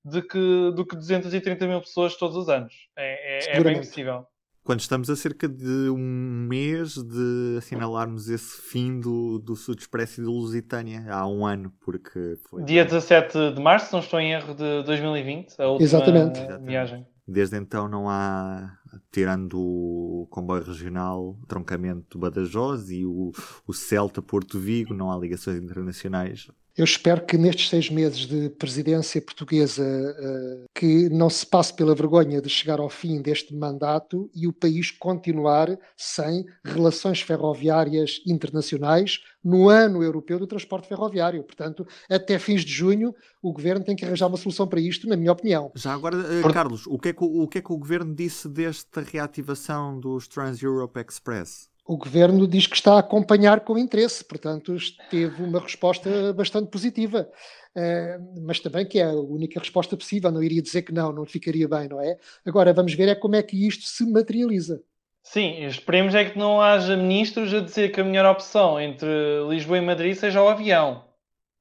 do 0.04 0.22
que, 0.22 0.72
do 0.72 0.87
que 0.87 0.94
230 0.94 1.66
mil 1.66 1.81
pessoas 1.81 2.16
todos 2.16 2.37
os 2.37 2.48
anos. 2.48 2.72
É, 2.96 3.54
é, 3.54 3.56
é 3.56 3.60
bem 3.60 3.78
possível. 3.78 4.25
Quando 4.62 4.81
estamos 4.81 5.10
a 5.10 5.16
cerca 5.16 5.48
de 5.48 5.90
um 5.90 6.46
mês 6.48 6.94
de 6.94 7.56
assinalarmos 7.58 8.28
esse 8.28 8.60
fim 8.70 9.00
do, 9.00 9.40
do 9.40 9.56
Sud 9.56 9.81
Expresso 9.81 10.20
e 10.20 10.25
do 10.25 10.31
Lusitânia, 10.31 11.06
há 11.08 11.26
um 11.26 11.44
ano, 11.44 11.72
porque 11.81 12.37
foi. 12.48 12.62
Dia 12.62 12.84
17 12.84 13.52
de 13.52 13.60
março, 13.60 13.92
não 13.92 13.98
estou 13.98 14.20
em 14.20 14.32
erro, 14.32 14.54
de 14.54 14.84
2020, 14.84 15.60
a 15.60 15.66
última 15.66 15.84
Exatamente. 15.84 16.40
viagem. 16.62 17.04
Desde 17.32 17.56
então 17.56 17.86
não 17.86 18.10
há, 18.10 18.76
tirando 19.12 19.56
o 19.56 20.26
comboio 20.30 20.64
regional, 20.64 21.38
troncamento 21.46 22.18
do 22.18 22.18
Badajoz 22.18 22.90
e 22.90 23.06
o, 23.06 23.30
o 23.64 23.72
Celta 23.72 24.20
Porto 24.20 24.58
Vigo, 24.58 24.92
não 24.92 25.12
há 25.12 25.16
ligações 25.16 25.62
internacionais. 25.62 26.50
Eu 26.76 26.84
espero 26.84 27.25
que 27.25 27.37
nestes 27.37 27.69
seis 27.69 27.90
meses 27.90 28.26
de 28.26 28.49
presidência 28.50 29.20
portuguesa 29.20 29.82
uh, 29.82 30.64
que 30.75 31.08
não 31.11 31.28
se 31.28 31.44
passe 31.44 31.75
pela 31.75 31.94
vergonha 31.94 32.40
de 32.40 32.49
chegar 32.49 32.78
ao 32.78 32.88
fim 32.88 33.20
deste 33.20 33.55
mandato 33.55 34.31
e 34.34 34.46
o 34.46 34.52
país 34.52 34.90
continuar 34.90 35.76
sem 35.96 36.46
relações 36.64 37.20
ferroviárias 37.20 38.20
internacionais 38.26 39.20
no 39.43 39.69
ano 39.69 40.02
europeu 40.02 40.38
do 40.38 40.46
transporte 40.46 40.88
ferroviário. 40.88 41.43
Portanto, 41.43 41.87
até 42.08 42.38
fins 42.38 42.64
de 42.64 42.73
junho, 42.73 43.14
o 43.43 43.52
governo 43.52 43.84
tem 43.84 43.96
que 43.96 44.05
arranjar 44.05 44.28
uma 44.28 44.37
solução 44.37 44.66
para 44.66 44.81
isto, 44.81 45.08
na 45.08 45.16
minha 45.16 45.32
opinião. 45.32 45.73
Já 45.75 45.94
agora, 45.94 46.16
Por... 46.43 46.52
Carlos, 46.52 46.87
o 46.87 46.99
que, 46.99 47.08
é 47.08 47.12
que, 47.12 47.25
o 47.25 47.49
que 47.49 47.58
é 47.58 47.62
que 47.62 47.73
o 47.73 47.78
governo 47.78 48.14
disse 48.14 48.49
desta 48.49 49.00
reativação 49.00 49.99
dos 49.99 50.28
Trans-Europe 50.28 51.00
Express? 51.00 51.69
O 51.90 51.96
governo 51.96 52.46
diz 52.46 52.69
que 52.69 52.76
está 52.76 52.94
a 52.94 52.98
acompanhar 53.00 53.60
com 53.62 53.76
interesse, 53.76 54.25
portanto, 54.25 54.76
teve 55.10 55.42
uma 55.42 55.58
resposta 55.58 56.32
bastante 56.32 56.70
positiva. 56.70 57.28
Uh, 57.75 58.42
mas 58.46 58.60
também 58.60 58.87
que 58.87 59.00
é 59.00 59.06
a 59.06 59.12
única 59.12 59.58
resposta 59.58 59.96
possível, 59.96 60.31
não 60.31 60.40
iria 60.40 60.62
dizer 60.62 60.82
que 60.82 60.92
não, 60.92 61.12
não 61.12 61.26
ficaria 61.26 61.66
bem, 61.66 61.88
não 61.88 62.00
é? 62.00 62.16
Agora 62.46 62.72
vamos 62.72 62.94
ver 62.94 63.09
é 63.09 63.14
como 63.16 63.35
é 63.35 63.42
que 63.42 63.66
isto 63.66 63.87
se 63.87 64.09
materializa. 64.09 64.80
Sim, 65.25 65.64
esperemos 65.64 66.14
é 66.14 66.25
que 66.25 66.38
não 66.38 66.61
haja 66.61 66.97
ministros 66.97 67.52
a 67.52 67.59
dizer 67.59 67.90
que 67.90 68.00
a 68.00 68.04
melhor 68.04 68.26
opção 68.26 68.80
entre 68.80 69.09
Lisboa 69.49 69.78
e 69.78 69.80
Madrid 69.80 70.14
seja 70.14 70.40
o 70.40 70.49
avião, 70.49 71.04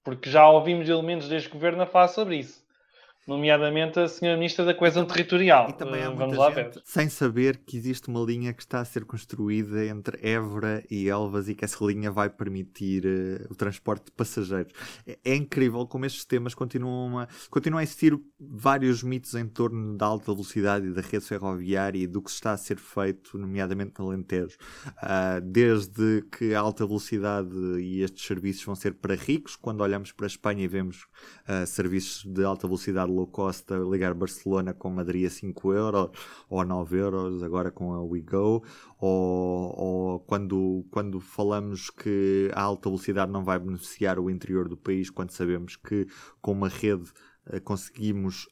porque 0.03 0.29
já 0.29 0.47
ouvimos 0.47 0.87
elementos 0.87 1.27
deste 1.27 1.49
governo 1.49 1.81
a 1.81 1.87
falar 1.87 2.07
sobre 2.07 2.37
isso 2.37 2.63
nomeadamente 3.29 3.99
a 3.99 4.07
senhora 4.07 4.37
Ministra 4.37 4.65
da 4.65 4.73
Coesão 4.73 5.05
Territorial. 5.05 5.69
E 5.69 5.73
também 5.73 6.03
há 6.03 6.09
uh, 6.09 6.15
Vamos 6.15 6.35
lá 6.35 6.49
ver. 6.49 6.71
sem 6.83 7.07
saber 7.07 7.57
que 7.57 7.77
existe 7.77 8.09
uma 8.09 8.21
linha 8.21 8.51
que 8.51 8.61
está 8.61 8.79
a 8.79 8.85
ser 8.85 9.05
construída 9.05 9.85
entre 9.85 10.19
Évora 10.27 10.83
e 10.89 11.07
Elvas 11.07 11.47
e 11.47 11.53
que 11.53 11.63
essa 11.63 11.85
linha 11.85 12.11
vai 12.11 12.27
permitir 12.27 13.05
uh, 13.05 13.47
o 13.51 13.55
transporte 13.55 14.05
de 14.05 14.11
passageiros. 14.11 14.73
É, 15.05 15.19
é, 15.23 15.35
incrível 15.35 15.85
como 15.85 16.05
estes 16.05 16.25
temas 16.25 16.55
continuam 16.55 17.19
a, 17.19 17.27
continuam 17.51 17.79
a 17.79 17.83
existir 17.83 18.19
vários 18.39 19.03
mitos 19.03 19.35
em 19.35 19.47
torno 19.47 19.95
da 19.95 20.07
alta 20.07 20.33
velocidade 20.33 20.87
e 20.87 20.91
da 20.91 21.01
rede 21.01 21.23
ferroviária 21.23 21.99
e 21.99 22.07
do 22.07 22.23
que 22.23 22.31
está 22.31 22.53
a 22.53 22.57
ser 22.57 22.77
feito, 22.77 23.37
nomeadamente 23.37 23.93
no 23.99 24.07
Alentejo. 24.07 24.57
Uh, 24.87 25.39
desde 25.43 26.23
que 26.35 26.55
a 26.55 26.59
alta 26.59 26.85
velocidade 26.85 27.55
e 27.79 28.01
estes 28.01 28.25
serviços 28.25 28.63
vão 28.63 28.73
ser 28.73 28.95
para 28.95 29.13
ricos, 29.13 29.55
quando 29.55 29.81
olhamos 29.81 30.11
para 30.11 30.25
a 30.25 30.27
Espanha 30.27 30.63
e 30.63 30.67
vemos 30.67 31.03
uh, 31.47 31.67
serviços 31.67 32.25
de 32.25 32.43
alta 32.43 32.65
velocidade 32.65 33.18
low 33.19 33.27
cost 33.27 33.71
a 33.73 33.77
ligar 33.77 34.13
Barcelona 34.13 34.73
com 34.73 34.89
Madrid 34.89 35.25
a 35.25 35.29
5 35.29 35.73
euros 35.73 36.09
ou 36.49 36.59
a 36.61 36.65
9 36.65 36.97
euros, 36.97 37.43
agora 37.43 37.71
com 37.71 37.93
a 37.93 38.01
WeGo, 38.01 38.63
ou, 38.99 39.75
ou 39.77 40.19
quando, 40.21 40.85
quando 40.91 41.19
falamos 41.19 41.89
que 41.89 42.49
a 42.53 42.61
alta 42.61 42.89
velocidade 42.89 43.31
não 43.31 43.43
vai 43.43 43.59
beneficiar 43.59 44.19
o 44.19 44.29
interior 44.29 44.67
do 44.67 44.77
país, 44.77 45.09
quando 45.09 45.31
sabemos 45.31 45.75
que 45.75 46.07
com 46.41 46.51
uma 46.51 46.69
rede 46.69 47.11
eh, 47.47 47.59
conseguimos 47.59 48.47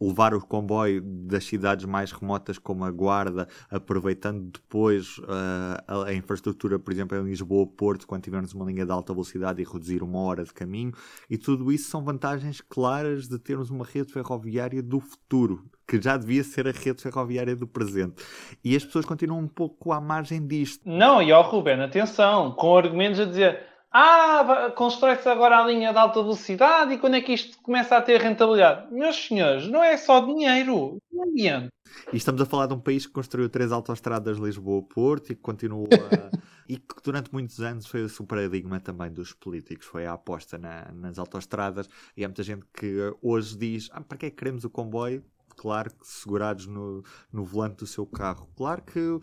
levar 0.00 0.34
o 0.34 0.40
comboio 0.40 1.00
das 1.02 1.44
cidades 1.44 1.84
mais 1.84 2.12
remotas 2.12 2.58
como 2.58 2.84
a 2.84 2.90
Guarda, 2.90 3.48
aproveitando 3.70 4.50
depois 4.50 5.18
uh, 5.18 5.82
a, 5.86 6.04
a, 6.06 6.14
infraestrutura, 6.14 6.78
por 6.78 6.92
exemplo, 6.92 7.18
em 7.18 7.24
Lisboa-Porto, 7.24 8.06
quando 8.06 8.22
tivermos 8.22 8.52
uma 8.54 8.64
linha 8.64 8.86
de 8.86 8.92
alta 8.92 9.12
velocidade 9.12 9.60
e 9.60 9.64
reduzir 9.64 10.02
uma 10.02 10.20
hora 10.20 10.44
de 10.44 10.52
caminho, 10.52 10.92
e 11.28 11.36
tudo 11.36 11.72
isso 11.72 11.90
são 11.90 12.04
vantagens 12.04 12.60
claras 12.60 13.28
de 13.28 13.38
termos 13.38 13.70
uma 13.70 13.84
rede 13.84 14.12
ferroviária 14.12 14.82
do 14.82 15.00
futuro, 15.00 15.64
que 15.86 16.00
já 16.00 16.16
devia 16.16 16.44
ser 16.44 16.68
a 16.68 16.72
rede 16.72 17.02
ferroviária 17.02 17.56
do 17.56 17.66
presente. 17.66 18.22
E 18.62 18.76
as 18.76 18.84
pessoas 18.84 19.04
continuam 19.04 19.40
um 19.40 19.48
pouco 19.48 19.92
à 19.92 20.00
margem 20.00 20.46
disto. 20.46 20.88
Não, 20.88 21.22
e 21.22 21.32
ó 21.32 21.42
Ruben, 21.42 21.80
atenção, 21.80 22.52
com 22.52 22.76
argumentos 22.76 23.20
a 23.20 23.24
dizer 23.24 23.68
ah, 23.90 24.72
constrói-se 24.76 25.28
agora 25.28 25.58
a 25.58 25.66
linha 25.66 25.92
de 25.92 25.98
alta 25.98 26.22
velocidade 26.22 26.92
e 26.92 26.98
quando 26.98 27.16
é 27.16 27.20
que 27.22 27.32
isto 27.32 27.58
começa 27.62 27.96
a 27.96 28.02
ter 28.02 28.20
rentabilidade? 28.20 28.92
Meus 28.92 29.16
senhores, 29.16 29.66
não 29.66 29.82
é 29.82 29.96
só 29.96 30.20
dinheiro, 30.20 30.98
é 31.12 31.22
ambiente. 31.22 31.68
E 32.12 32.16
estamos 32.16 32.40
a 32.42 32.46
falar 32.46 32.66
de 32.66 32.74
um 32.74 32.80
país 32.80 33.06
que 33.06 33.12
construiu 33.12 33.48
três 33.48 33.72
autoestradas 33.72 34.36
Lisboa-Porto 34.36 35.32
e 35.32 35.34
que 35.34 35.40
continuou 35.40 35.88
a... 35.92 36.36
e 36.68 36.76
que 36.76 37.02
durante 37.02 37.32
muitos 37.32 37.60
anos 37.60 37.86
foi 37.86 38.04
o 38.04 38.26
paradigma 38.26 38.78
também 38.78 39.10
dos 39.10 39.32
políticos, 39.32 39.86
foi 39.86 40.04
a 40.04 40.12
aposta 40.12 40.58
na, 40.58 40.92
nas 40.92 41.18
autoestradas 41.18 41.88
e 42.14 42.22
há 42.22 42.28
muita 42.28 42.42
gente 42.42 42.66
que 42.74 42.94
hoje 43.22 43.56
diz, 43.56 43.88
ah, 43.92 44.02
para 44.02 44.18
que 44.18 44.26
é 44.26 44.30
que 44.30 44.36
queremos 44.36 44.64
o 44.64 44.70
comboio? 44.70 45.24
Claro 45.56 45.90
que 45.90 46.06
segurados 46.06 46.66
no, 46.66 47.02
no 47.32 47.42
volante 47.42 47.78
do 47.78 47.86
seu 47.86 48.06
carro. 48.06 48.48
Claro 48.54 48.82
que 48.82 49.18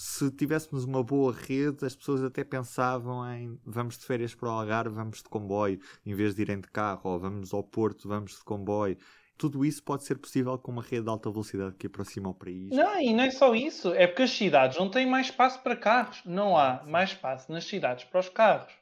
se 0.00 0.30
tivéssemos 0.30 0.84
uma 0.84 1.04
boa 1.04 1.30
rede, 1.30 1.84
as 1.84 1.94
pessoas 1.94 2.24
até 2.24 2.42
pensavam 2.42 3.30
em 3.34 3.60
vamos 3.66 3.98
de 3.98 4.06
férias 4.06 4.34
para 4.34 4.48
o 4.48 4.52
Algarve, 4.52 4.94
vamos 4.94 5.18
de 5.18 5.24
comboio, 5.24 5.78
em 6.06 6.14
vez 6.14 6.34
de 6.34 6.40
irem 6.40 6.58
de 6.58 6.68
carro, 6.68 7.02
ou 7.04 7.18
vamos 7.18 7.52
ao 7.52 7.62
Porto, 7.62 8.08
vamos 8.08 8.38
de 8.38 8.42
comboio. 8.42 8.96
Tudo 9.36 9.62
isso 9.62 9.82
pode 9.82 10.04
ser 10.04 10.16
possível 10.16 10.56
com 10.58 10.72
uma 10.72 10.80
rede 10.80 11.02
de 11.02 11.10
alta 11.10 11.30
velocidade 11.30 11.76
que 11.76 11.86
aproxima 11.86 12.30
o 12.30 12.34
país. 12.34 12.70
Não, 12.70 12.98
e 12.98 13.12
não 13.12 13.24
é 13.24 13.30
só 13.30 13.54
isso. 13.54 13.92
É 13.92 14.06
porque 14.06 14.22
as 14.22 14.30
cidades 14.30 14.78
não 14.78 14.90
têm 14.90 15.04
mais 15.04 15.26
espaço 15.26 15.62
para 15.62 15.76
carros. 15.76 16.22
Não 16.24 16.56
há 16.56 16.82
mais 16.86 17.10
espaço 17.10 17.52
nas 17.52 17.64
cidades 17.64 18.04
para 18.04 18.20
os 18.20 18.28
carros. 18.30 18.72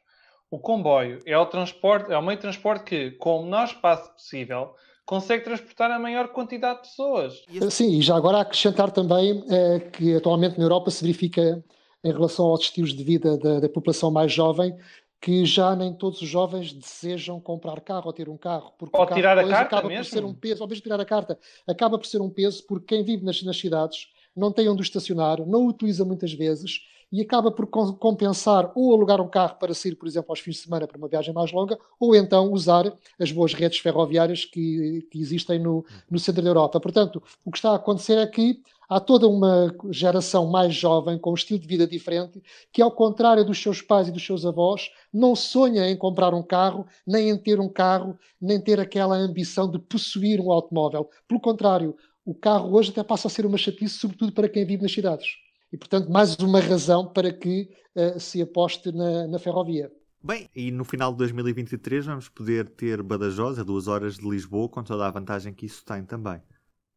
O 0.48 0.60
comboio 0.60 1.18
é 1.26 1.36
o, 1.36 1.46
transporte, 1.46 2.12
é 2.12 2.16
o 2.16 2.22
meio 2.22 2.36
de 2.36 2.42
transporte 2.42 2.84
que, 2.84 3.10
com 3.12 3.40
o 3.40 3.44
menor 3.44 3.64
espaço 3.64 4.12
possível, 4.12 4.74
consegue 5.08 5.42
transportar 5.42 5.90
a 5.90 5.98
maior 5.98 6.28
quantidade 6.28 6.82
de 6.82 6.88
pessoas. 6.88 7.42
Sim, 7.70 7.98
e 7.98 8.02
já 8.02 8.14
agora 8.14 8.40
acrescentar 8.40 8.90
também 8.90 9.42
é, 9.48 9.80
que 9.80 10.14
atualmente 10.14 10.58
na 10.58 10.64
Europa 10.64 10.90
se 10.90 11.02
verifica, 11.02 11.64
em 12.04 12.12
relação 12.12 12.44
aos 12.44 12.60
estilos 12.60 12.92
de 12.92 13.02
vida 13.02 13.38
da, 13.38 13.58
da, 13.58 13.68
população 13.70 14.10
mais 14.10 14.30
jovem, 14.30 14.76
que 15.18 15.46
já 15.46 15.74
nem 15.74 15.94
todos 15.94 16.20
os 16.20 16.28
jovens 16.28 16.74
desejam 16.74 17.40
comprar 17.40 17.80
carro 17.80 18.06
ou 18.06 18.12
ter 18.12 18.28
um 18.28 18.36
carro. 18.36 18.74
Porque 18.78 18.96
ou 18.96 19.06
tirar 19.06 19.38
a 19.38 19.48
carta 19.48 19.76
acaba 19.76 19.88
mesmo? 19.88 20.04
por 20.04 20.10
ser 20.10 20.24
um 20.26 20.34
peso, 20.34 20.62
ou 20.62 20.68
mesmo 20.68 20.82
tirar 20.82 21.00
a 21.00 21.06
carta, 21.06 21.38
acaba 21.66 21.98
por 21.98 22.06
ser 22.06 22.20
um 22.20 22.28
peso 22.28 22.62
porque 22.66 22.94
quem 22.94 23.02
vive 23.02 23.24
nas, 23.24 23.42
nas 23.42 23.58
cidades 23.58 24.08
não 24.36 24.52
tem 24.52 24.68
onde 24.68 24.82
estacionar, 24.82 25.40
não 25.46 25.64
o 25.64 25.68
utiliza 25.68 26.04
muitas 26.04 26.34
vezes 26.34 26.82
e 27.10 27.20
acaba 27.20 27.50
por 27.50 27.66
compensar 27.66 28.70
ou 28.74 28.94
alugar 28.94 29.20
um 29.20 29.28
carro 29.28 29.56
para 29.58 29.74
sair, 29.74 29.94
por 29.94 30.06
exemplo, 30.06 30.30
aos 30.30 30.40
fins 30.40 30.56
de 30.56 30.62
semana 30.62 30.86
para 30.86 30.98
uma 30.98 31.08
viagem 31.08 31.32
mais 31.32 31.52
longa, 31.52 31.78
ou 31.98 32.14
então 32.14 32.52
usar 32.52 32.92
as 33.18 33.32
boas 33.32 33.54
redes 33.54 33.78
ferroviárias 33.78 34.44
que, 34.44 35.06
que 35.10 35.20
existem 35.20 35.58
no, 35.58 35.84
no 36.10 36.18
centro 36.18 36.42
da 36.42 36.50
Europa. 36.50 36.78
Portanto, 36.80 37.22
o 37.44 37.50
que 37.50 37.58
está 37.58 37.70
a 37.70 37.76
acontecer 37.76 38.18
é 38.18 38.26
que 38.26 38.60
há 38.88 38.98
toda 38.98 39.28
uma 39.28 39.74
geração 39.90 40.46
mais 40.46 40.74
jovem, 40.74 41.18
com 41.18 41.30
um 41.30 41.34
estilo 41.34 41.58
de 41.58 41.66
vida 41.66 41.86
diferente, 41.86 42.42
que, 42.72 42.80
ao 42.80 42.90
contrário 42.90 43.44
dos 43.44 43.60
seus 43.60 43.82
pais 43.82 44.08
e 44.08 44.12
dos 44.12 44.24
seus 44.24 44.46
avós, 44.46 44.90
não 45.12 45.36
sonha 45.36 45.88
em 45.90 45.96
comprar 45.96 46.32
um 46.32 46.42
carro, 46.42 46.86
nem 47.06 47.30
em 47.30 47.36
ter 47.36 47.60
um 47.60 47.68
carro, 47.68 48.18
nem 48.40 48.60
ter 48.60 48.80
aquela 48.80 49.16
ambição 49.16 49.70
de 49.70 49.78
possuir 49.78 50.40
um 50.40 50.50
automóvel. 50.50 51.08
Pelo 51.26 51.40
contrário, 51.40 51.96
o 52.24 52.34
carro 52.34 52.74
hoje 52.74 52.90
até 52.90 53.02
passa 53.02 53.28
a 53.28 53.30
ser 53.30 53.46
uma 53.46 53.58
chatice, 53.58 53.98
sobretudo 53.98 54.32
para 54.32 54.48
quem 54.48 54.64
vive 54.64 54.82
nas 54.82 54.92
cidades. 54.92 55.47
E, 55.72 55.76
portanto, 55.76 56.10
mais 56.10 56.36
uma 56.36 56.60
razão 56.60 57.06
para 57.06 57.32
que 57.32 57.68
uh, 57.94 58.18
se 58.18 58.40
aposte 58.40 58.90
na, 58.92 59.26
na, 59.26 59.38
ferrovia. 59.38 59.92
Bem, 60.22 60.48
e 60.54 60.70
no 60.70 60.84
final 60.84 61.12
de 61.12 61.18
2023 61.18 62.06
vamos 62.06 62.28
poder 62.28 62.68
ter 62.70 63.02
Badajoz 63.02 63.58
a 63.58 63.62
duas 63.62 63.86
horas 63.86 64.16
de 64.16 64.28
Lisboa, 64.28 64.68
com 64.68 64.82
toda 64.82 65.06
a 65.06 65.10
vantagem 65.10 65.52
que 65.52 65.66
isso 65.66 65.84
tem 65.84 66.04
também. 66.04 66.40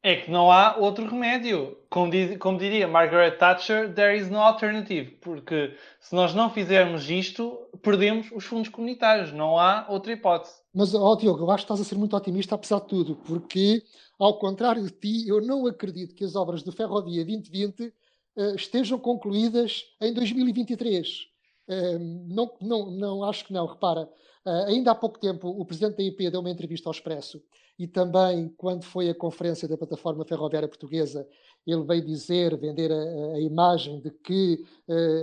É 0.03 0.15
que 0.15 0.31
não 0.31 0.51
há 0.51 0.77
outro 0.77 1.07
remédio. 1.07 1.77
Como, 1.87 2.09
diz, 2.09 2.35
como, 2.39 2.57
diria 2.57 2.87
Margaret 2.87 3.37
Thatcher, 3.37 3.93
there 3.93 4.17
is 4.17 4.31
no 4.31 4.39
alternative. 4.39 5.11
Porque 5.21 5.75
se 5.99 6.15
nós 6.15 6.33
não 6.33 6.49
fizermos 6.49 7.07
isto, 7.07 7.59
perdemos 7.83 8.31
os 8.33 8.43
fundos 8.45 8.69
comunitários. 8.69 9.31
Não 9.31 9.59
há 9.59 9.85
outra 9.87 10.11
hipótese. 10.13 10.55
Mas, 10.73 10.95
ó, 10.95 11.15
Diogo, 11.15 11.43
eu 11.43 11.51
acho 11.51 11.65
que 11.65 11.71
estás 11.71 11.81
a 11.81 11.83
ser 11.87 11.99
muito 11.99 12.15
otimista 12.15 12.55
apesar 12.55 12.79
de 12.79 12.87
tudo. 12.87 13.15
Porque, 13.17 13.83
ao 14.17 14.39
contrário 14.39 14.83
de 14.83 14.91
ti, 14.91 15.27
eu 15.27 15.39
não 15.39 15.67
acredito 15.67 16.15
que 16.15 16.23
as 16.23 16.35
obras 16.35 16.63
do 16.63 16.71
Ferrovia 16.71 17.23
2020 17.23 17.83
uh, 17.83 17.93
estejam 18.55 18.97
concluídas 18.99 19.85
em 19.99 20.13
2023. 20.13 21.31
Uh, 21.67 21.99
não, 22.27 22.51
não, 22.61 22.91
não, 22.91 23.23
acho 23.23 23.45
que 23.45 23.53
não. 23.53 23.65
Repara, 23.65 24.09
uh, 24.45 24.49
ainda 24.67 24.91
há 24.91 24.95
pouco 24.95 25.19
tempo 25.19 25.47
o 25.47 25.65
presidente 25.65 25.97
da 25.97 26.03
IP 26.03 26.29
deu 26.29 26.39
uma 26.39 26.49
entrevista 26.49 26.89
ao 26.89 26.91
Expresso 26.91 27.41
e 27.79 27.87
também, 27.87 28.49
quando 28.57 28.83
foi 28.83 29.09
a 29.09 29.15
conferência 29.15 29.67
da 29.67 29.77
Plataforma 29.77 30.25
Ferroviária 30.25 30.67
Portuguesa, 30.67 31.27
ele 31.65 31.83
veio 31.83 32.05
dizer, 32.05 32.57
vender 32.57 32.91
a, 32.91 33.35
a 33.35 33.39
imagem 33.39 33.99
de 34.01 34.11
que 34.11 34.63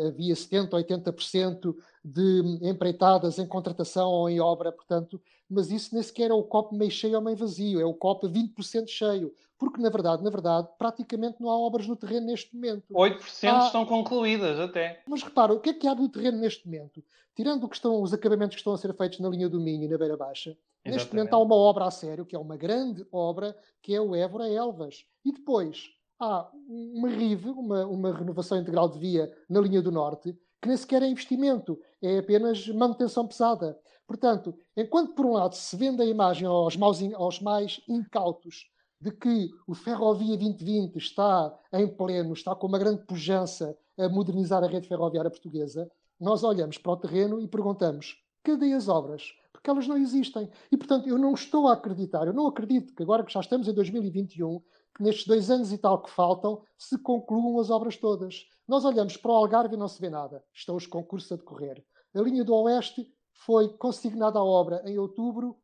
havia 0.07 0.35
70% 0.35 0.73
ou 0.73 0.81
80% 0.81 1.75
de 2.05 2.59
empreitadas 2.63 3.39
em 3.39 3.47
contratação 3.47 4.09
ou 4.09 4.29
em 4.29 4.41
obra, 4.41 4.73
portanto, 4.73 5.21
mas 5.49 5.71
isso 5.71 5.95
nem 5.95 6.03
sequer 6.03 6.31
é 6.31 6.35
o 6.35 6.43
copo 6.43 6.75
meio 6.75 6.91
cheio 6.91 7.17
ou 7.17 7.23
meio 7.23 7.37
vazio, 7.37 7.81
é 7.81 7.85
o 7.85 7.95
copo 7.95 8.29
20% 8.29 8.89
cheio, 8.89 9.33
porque 9.59 9.83
na 9.83 9.91
verdade, 9.91 10.23
na 10.23 10.31
verdade, 10.31 10.69
praticamente 10.79 11.41
não 11.41 11.51
há 11.51 11.59
obras 11.59 11.87
no 11.87 11.97
terreno 11.97 12.27
neste 12.27 12.55
momento. 12.55 12.95
8% 12.95 13.53
há... 13.53 13.67
estão 13.67 13.85
concluídas 13.85 14.59
até. 14.61 15.03
Mas 15.07 15.23
repara, 15.23 15.53
o 15.53 15.61
que 15.61 15.71
é 15.71 15.75
que 15.75 15.89
há 15.89 15.95
no 15.95 16.09
terreno 16.09 16.39
neste 16.39 16.65
momento? 16.65 17.03
Tirando 17.35 17.65
o 17.65 17.69
que 17.69 17.75
estão, 17.75 18.01
os 18.01 18.13
acabamentos 18.13 18.55
que 18.55 18.61
estão 18.61 18.73
a 18.73 18.79
ser 18.79 18.95
feitos 18.95 19.19
na 19.19 19.29
linha 19.29 19.49
do 19.49 19.61
Minho 19.61 19.85
e 19.85 19.89
na 19.89 19.99
Beira 19.99 20.17
Baixa, 20.17 20.51
Exatamente. 20.51 20.95
neste 20.95 21.15
momento 21.15 21.35
há 21.35 21.39
uma 21.39 21.57
obra 21.57 21.87
a 21.87 21.91
sério, 21.91 22.25
que 22.25 22.37
é 22.37 22.39
uma 22.39 22.57
grande 22.57 23.07
obra, 23.11 23.57
que 23.83 23.95
é 23.95 24.01
o 24.01 24.15
Évora 24.15 24.49
Elvas. 24.49 25.05
E 25.25 25.33
depois 25.33 25.91
há 26.21 26.49
uma 26.69 27.09
RIV, 27.09 27.51
uma, 27.51 27.85
uma 27.87 28.13
renovação 28.17 28.59
integral 28.59 28.89
de 28.89 28.99
via 28.99 29.33
na 29.49 29.61
linha 29.61 29.83
do 29.83 29.91
Norte, 29.91 30.37
que 30.61 30.69
nem 30.69 30.77
sequer 30.77 31.03
é 31.03 31.07
investimento, 31.07 31.79
é 32.03 32.19
apenas 32.19 32.67
manutenção 32.69 33.27
pesada. 33.27 33.79
Portanto, 34.07 34.55
enquanto 34.77 35.15
por 35.15 35.27
um 35.27 35.33
lado 35.33 35.55
se 35.55 35.77
vende 35.77 36.03
a 36.03 36.07
imagem 36.07 36.47
aos, 36.47 36.77
maus, 36.77 37.01
aos 37.15 37.41
mais 37.41 37.81
incautos 37.89 38.69
de 39.01 39.13
que 39.13 39.51
o 39.67 39.75
Ferrovia 39.75 40.37
2020 40.37 40.97
está 40.97 41.57
em 41.73 41.87
pleno, 41.87 42.33
está 42.33 42.55
com 42.55 42.67
uma 42.67 42.79
grande 42.79 43.05
pujança 43.05 43.77
a 43.97 44.09
modernizar 44.09 44.63
a 44.63 44.67
rede 44.67 44.89
ferroviária 44.89 45.31
portuguesa, 45.31 45.91
nós 46.21 46.43
olhamos 46.43 46.79
para 46.79 46.93
o 46.93 46.97
terreno 46.97 47.41
e 47.41 47.47
perguntamos: 47.47 48.23
cadê 48.43 48.73
as 48.73 48.89
obras? 48.89 49.33
Porque 49.53 49.71
elas 49.71 49.87
não 49.87 49.97
existem. 49.97 50.51
E, 50.71 50.77
portanto, 50.77 51.09
eu 51.09 51.19
não 51.19 51.35
estou 51.35 51.69
a 51.69 51.75
acreditar, 51.75 52.27
eu 52.27 52.33
não 52.33 52.47
acredito 52.47 52.95
que 52.95 53.03
agora 53.03 53.25
que 53.25 53.33
já 53.33 53.41
estamos 53.41 53.69
em 53.69 53.73
2021, 53.73 54.61
que 54.95 55.03
nestes 55.03 55.27
dois 55.27 55.51
anos 55.51 55.73
e 55.73 55.79
tal 55.79 56.03
que 56.03 56.11
faltam, 56.11 56.63
se 56.77 56.99
concluam 56.99 57.59
as 57.61 57.71
obras 57.71 57.97
todas. 57.97 58.47
Nós 58.67 58.85
olhamos 58.85 59.17
para 59.17 59.31
o 59.31 59.35
Algarve 59.35 59.75
e 59.75 59.79
não 59.79 59.89
se 59.89 60.01
vê 60.01 60.11
nada. 60.11 60.45
Estão 60.53 60.77
os 60.77 60.87
concursos 60.87 61.31
a 61.33 61.37
decorrer. 61.37 61.85
A 62.15 62.21
linha 62.21 62.45
do 62.45 62.55
Oeste 62.55 63.09
foi 63.33 63.69
consignada 63.69 64.39
à 64.39 64.45
obra 64.45 64.83
em 64.85 64.99
outubro, 64.99 65.57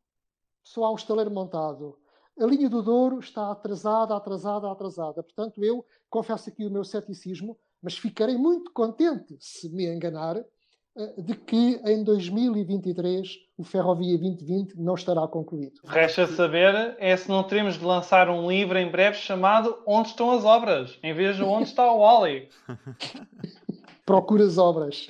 só 0.63 0.85
há 0.85 0.91
um 0.91 0.95
estaleiro 0.95 1.31
montado. 1.31 1.97
A 2.39 2.45
linha 2.45 2.69
do 2.69 2.81
Douro 2.81 3.19
está 3.19 3.51
atrasada, 3.51 4.15
atrasada, 4.15 4.69
atrasada. 4.69 5.23
Portanto, 5.23 5.63
eu 5.63 5.85
confesso 6.09 6.49
aqui 6.49 6.65
o 6.65 6.71
meu 6.71 6.83
ceticismo, 6.83 7.57
mas 7.81 7.97
ficarei 7.97 8.35
muito 8.35 8.71
contente 8.73 9.37
se 9.39 9.69
me 9.69 9.85
enganar 9.85 10.37
eh, 10.97 11.21
de 11.21 11.35
que 11.35 11.79
em 11.85 12.03
2023 12.03 13.37
o 13.57 13.63
Ferrovia 13.63 14.17
2020 14.17 14.75
não 14.75 14.95
estará 14.95 15.25
concluído. 15.27 15.79
Resta 15.85 16.27
saber 16.27 16.95
é 16.99 17.15
se 17.15 17.29
não 17.29 17.43
teremos 17.43 17.75
de 17.77 17.85
lançar 17.85 18.29
um 18.29 18.49
livro 18.49 18.77
em 18.77 18.89
breve 18.91 19.17
chamado 19.17 19.81
Onde 19.87 20.09
estão 20.09 20.31
as 20.31 20.43
obras, 20.43 20.97
em 21.01 21.13
vez 21.13 21.37
de 21.37 21.43
Onde 21.43 21.69
está 21.69 21.89
o 21.89 21.99
Wally. 21.99 22.49
Procura 24.05 24.45
as 24.45 24.57
obras. 24.57 25.07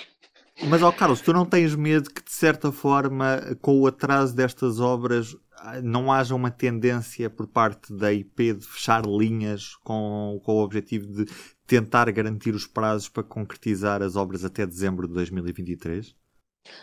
Mas, 0.63 0.81
ó 0.81 0.91
Carlos, 0.91 1.21
tu 1.21 1.33
não 1.33 1.45
tens 1.45 1.75
medo 1.75 2.09
que, 2.09 2.23
de 2.23 2.31
certa 2.31 2.71
forma, 2.71 3.41
com 3.61 3.79
o 3.79 3.87
atraso 3.87 4.33
destas 4.33 4.79
obras, 4.79 5.35
não 5.83 6.11
haja 6.11 6.33
uma 6.33 6.49
tendência 6.49 7.29
por 7.29 7.47
parte 7.47 7.93
da 7.93 8.13
IP 8.13 8.53
de 8.53 8.65
fechar 8.65 9.05
linhas 9.05 9.75
com, 9.83 10.39
com 10.43 10.55
o 10.55 10.63
objetivo 10.63 11.07
de 11.07 11.25
tentar 11.67 12.09
garantir 12.11 12.53
os 12.53 12.67
prazos 12.67 13.09
para 13.09 13.23
concretizar 13.23 14.01
as 14.01 14.15
obras 14.15 14.45
até 14.45 14.65
dezembro 14.65 15.07
de 15.07 15.13
2023? 15.13 16.15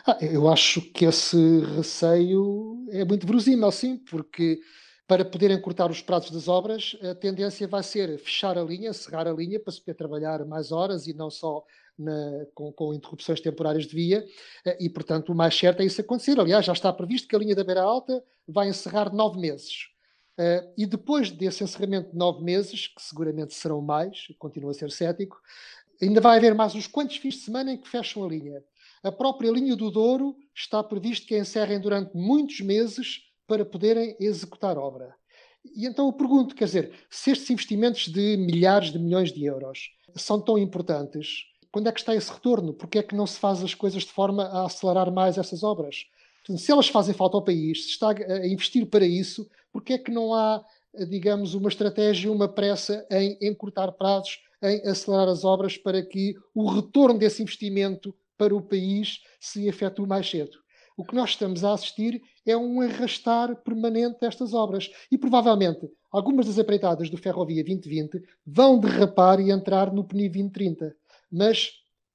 Ah, 0.07 0.19
eu 0.21 0.49
acho 0.49 0.81
que 0.81 1.05
esse 1.05 1.61
receio 1.77 2.87
é 2.91 3.05
muito 3.05 3.27
verosímil, 3.27 3.71
sim, 3.73 3.97
porque 3.99 4.61
para 5.07 5.25
poderem 5.25 5.61
cortar 5.61 5.91
os 5.91 6.01
prazos 6.01 6.31
das 6.31 6.47
obras, 6.47 6.97
a 7.03 7.15
tendência 7.15 7.67
vai 7.67 7.83
ser 7.83 8.19
fechar 8.19 8.57
a 8.57 8.63
linha, 8.63 8.93
cerrar 8.93 9.27
a 9.27 9.33
linha 9.33 9.59
para 9.59 9.73
se 9.73 9.81
poder 9.81 9.95
trabalhar 9.95 10.45
mais 10.45 10.71
horas 10.71 11.07
e 11.07 11.15
não 11.15 11.31
só 11.31 11.65
na, 11.99 12.47
com, 12.55 12.73
com, 12.73 12.95
interrupções 12.95 13.41
temporárias 13.41 13.87
de 13.87 13.95
via, 13.95 14.25
eh, 14.65 14.79
e 14.81 14.89
portanto 14.89 15.31
o 15.31 15.35
mais 15.35 15.57
certo 15.57 15.81
é 15.81 15.85
isso 15.85 16.01
acontecer. 16.01 16.39
Aliás, 16.39 16.65
já 16.65 16.73
está 16.73 16.93
previsto 16.93 17.29
que 17.29 17.37
a 17.37 17.39
linha 17.39 17.55
da 17.55 17.65
Beira 17.65 17.83
Alta 17.83 18.23
vai 18.47 18.69
encerrar 18.69 19.13
nove 19.13 19.39
meses. 19.39 19.93
Uh, 20.39 20.73
e 20.79 20.87
depois 20.87 21.31
desse 21.31 21.63
encerramento 21.63 22.11
de 22.11 22.17
nove 22.17 22.43
meses, 22.43 22.89
que 22.89 23.03
seguramente 23.03 23.55
serão 23.55 23.83
mais, 23.83 24.29
continuo 24.39 24.71
a 24.71 24.75
ser 24.75 24.91
cético, 24.91 25.39
ainda 26.01 26.21
vai 26.21 26.39
haver 26.39 26.55
mais 26.55 26.75
uns 26.75 26.87
quantos 26.87 27.17
fins 27.19 27.35
de 27.35 27.41
semana 27.41 27.73
em 27.73 27.77
que 27.77 27.89
fecham 27.89 28.25
a 28.25 28.29
linha. 28.29 28.63
A 29.03 29.13
própria 29.13 29.51
linha 29.51 29.77
do 29.77 29.91
Douro 29.91 30.37
está 30.55 30.83
previsto 30.83 31.27
que 31.27 31.35
a 31.35 31.39
encerrem 31.39 31.79
durante 31.79 32.17
muitos 32.17 32.61
meses 32.61 33.21
para 33.47 33.65
poderem 33.65 34.17
executar 34.19 34.79
obra. 34.79 35.15
E 35.77 35.87
então 35.87 36.07
eu 36.07 36.13
pergunto, 36.13 36.55
quer 36.55 36.65
dizer, 36.65 36.93
se 37.11 37.31
estes 37.31 37.51
investimentos 37.51 38.09
de 38.09 38.37
milhares 38.37 38.91
de 38.91 38.99
milhões 38.99 39.33
de 39.33 39.45
euros 39.45 39.91
são 40.17 40.41
tão 40.41 40.59
importantes, 40.59 41.45
quando 41.73 41.89
é 41.89 41.93
que 41.93 41.99
está 41.99 42.15
esse 42.15 42.31
retorno? 42.31 42.75
Porque 42.75 42.99
é 42.99 43.03
que 43.03 43.17
não 43.17 43.27
se 43.27 43.39
faz 43.39 43.63
as 43.63 43.75
coisas 43.75 44.03
de 44.03 44.13
forma 44.13 44.45
a 44.45 44.67
acelerar 44.67 45.11
mais 45.11 45.39
essas 45.39 45.63
obras? 45.65 46.07
Portanto, 46.45 46.61
se 46.61 46.71
elas 46.71 46.89
fazem 46.89 47.15
falta 47.15 47.37
ao 47.37 47.43
país, 47.43 47.85
se 47.85 47.91
está 47.91 48.11
a 48.11 48.47
investir 48.47 48.87
para 48.87 49.07
isso, 49.07 49.49
porque 49.73 49.95
é 49.95 49.99
que 49.99 50.11
não 50.11 50.35
há, 50.35 50.63
digamos, 51.09 51.55
uma 51.55 51.71
estratégia, 51.71 52.31
uma 52.31 52.47
pressa 52.47 53.07
em 53.11 53.39
encurtar 53.41 53.91
prazos, 53.93 54.39
em 54.63 54.87
acelerar 54.87 55.29
as 55.29 55.45
obras 55.45 55.79
para 55.79 56.03
que 56.03 56.37
o 56.55 56.69
retorno 56.69 57.19
desse 57.19 57.43
investimento 57.43 58.15
para 58.37 58.55
o 58.55 58.61
país 58.61 59.21
se 59.41 59.67
efetue 59.67 60.07
mais 60.07 60.29
cedo? 60.29 60.63
O 60.97 61.05
que 61.05 61.15
nós 61.15 61.31
estamos 61.31 61.65
a 61.65 61.73
assistir 61.73 62.23
é 62.45 62.57
um 62.57 62.81
arrastar 62.83 63.57
permanente 63.63 64.21
destas 64.21 64.53
obras. 64.53 64.91
E 65.11 65.17
provavelmente 65.17 65.91
algumas 66.11 66.47
das 66.47 66.59
apreitadas 66.59 67.09
do 67.09 67.17
Ferrovia 67.17 67.65
2020 67.65 68.23
vão 68.47 68.79
derrapar 68.79 69.41
e 69.41 69.51
entrar 69.51 69.93
no 69.93 70.05
PNI 70.05 70.29
2030. 70.29 70.95
Mas, 71.33 71.71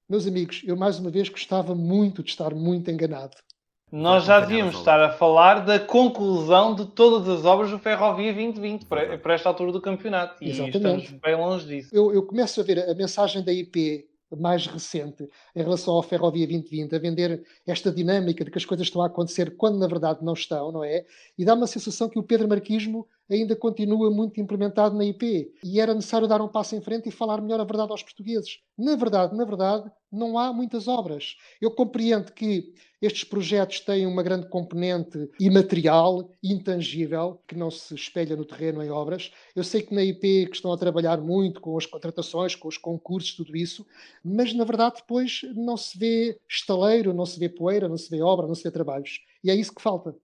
meus 0.08 0.28
amigos, 0.28 0.62
eu 0.64 0.78
mais 0.78 1.00
uma 1.00 1.10
vez 1.10 1.28
gostava 1.28 1.74
muito 1.74 2.22
de 2.22 2.30
estar 2.30 2.54
muito 2.54 2.92
enganado. 2.92 3.36
Nós 3.92 4.26
já 4.26 4.42
devíamos 4.42 4.76
estar 4.76 5.02
a 5.02 5.10
falar 5.10 5.66
da 5.66 5.80
conclusão 5.80 6.76
de 6.76 6.86
todas 6.88 7.28
as 7.28 7.46
obras 7.46 7.72
do 7.72 7.80
Ferrovia 7.80 8.34
2020 8.34 8.86
para, 8.86 9.18
para 9.18 9.34
esta 9.34 9.48
altura 9.50 9.72
do 9.72 9.82
campeonato. 9.82 10.44
E 10.44 10.50
Exatamente. 10.50 10.78
estamos 10.78 11.22
bem 11.22 11.36
longe 11.36 11.66
disso. 11.66 11.90
Eu, 11.94 12.14
eu 12.14 12.22
começo 12.24 12.60
a 12.60 12.64
ver 12.64 12.88
a 12.88 12.94
mensagem 12.94 13.44
da 13.44 13.52
IP 13.52 14.06
mais 14.36 14.68
recente 14.68 15.28
em 15.56 15.64
relação 15.64 15.94
ao 15.94 16.04
Ferrovia 16.04 16.46
2020, 16.46 16.94
a 16.94 17.00
vender 17.00 17.44
esta 17.66 17.90
dinâmica 17.90 18.44
de 18.44 18.52
que 18.52 18.58
as 18.58 18.66
coisas 18.66 18.88
estão 18.88 19.02
a 19.02 19.08
acontecer 19.08 19.56
quando 19.56 19.80
na 19.80 19.88
verdade 19.88 20.20
não 20.22 20.34
estão, 20.34 20.70
não 20.70 20.84
é? 20.84 21.06
E 21.38 21.46
dá 21.46 21.54
uma 21.54 21.66
sensação 21.66 22.10
que 22.10 22.20
o 22.20 22.24
Pedro 22.24 22.48
Marquismo 22.48 23.08
ainda 23.30 23.56
continua 23.56 24.10
muito 24.10 24.40
implementado 24.40 24.96
na 24.96 25.06
IP 25.06 25.52
e 25.64 25.80
era 25.80 25.94
necessário 25.94 26.28
dar 26.28 26.42
um 26.42 26.48
passo 26.48 26.76
em 26.76 26.82
frente 26.82 27.10
e 27.10 27.12
falar 27.12 27.42
melhor 27.42 27.60
a 27.60 27.66
verdade 27.66 27.92
aos 27.92 28.04
portugueses. 28.04 28.60
Na 28.78 28.96
verdade, 28.96 29.36
na 29.36 29.44
verdade, 29.44 29.92
não 30.12 30.38
há 30.38 30.54
muitas 30.54 30.88
obras. 30.88 31.36
Eu 31.62 31.72
compreendo 31.72 32.32
que 32.32 32.74
estes 33.02 33.24
projetos 33.24 33.80
têm 33.82 34.08
uma 34.08 34.24
grande 34.24 34.48
componente 34.50 35.30
imaterial, 35.40 36.32
intangível, 36.44 37.42
que 37.48 37.56
não 37.56 37.70
se 37.70 37.94
espelha 37.94 38.36
no 38.36 38.46
terreno 38.46 38.84
em 38.84 38.90
obras. 38.90 39.32
Eu 39.56 39.64
sei 39.64 39.82
que 39.82 39.94
na 39.94 40.04
IP 40.04 40.48
que 40.48 40.56
estão 40.56 40.72
a 40.72 40.78
trabalhar 40.78 41.20
muito 41.20 41.60
com 41.62 41.78
as 41.78 41.86
contratações, 41.86 42.56
com 42.56 42.68
os 42.68 42.78
concursos, 42.78 43.36
tudo 43.36 43.56
isso, 43.56 43.86
mas 44.24 44.54
na 44.54 44.64
verdade 44.64 44.98
depois 44.98 45.42
não 45.56 45.78
se 45.78 45.98
vê 45.98 46.40
estaleiro, 46.50 47.14
não 47.14 47.26
se 47.26 47.40
vê 47.40 47.50
poeira, 47.50 47.88
não 47.90 47.98
se 47.98 48.10
vê 48.10 48.22
obra, 48.22 48.48
não 48.48 48.56
se 48.56 48.64
vê 48.64 48.72
trabalhos. 48.72 49.20
E 49.44 49.52
é 49.52 49.56
isso 49.56 49.74
que 49.74 49.82
falta. 49.82 50.16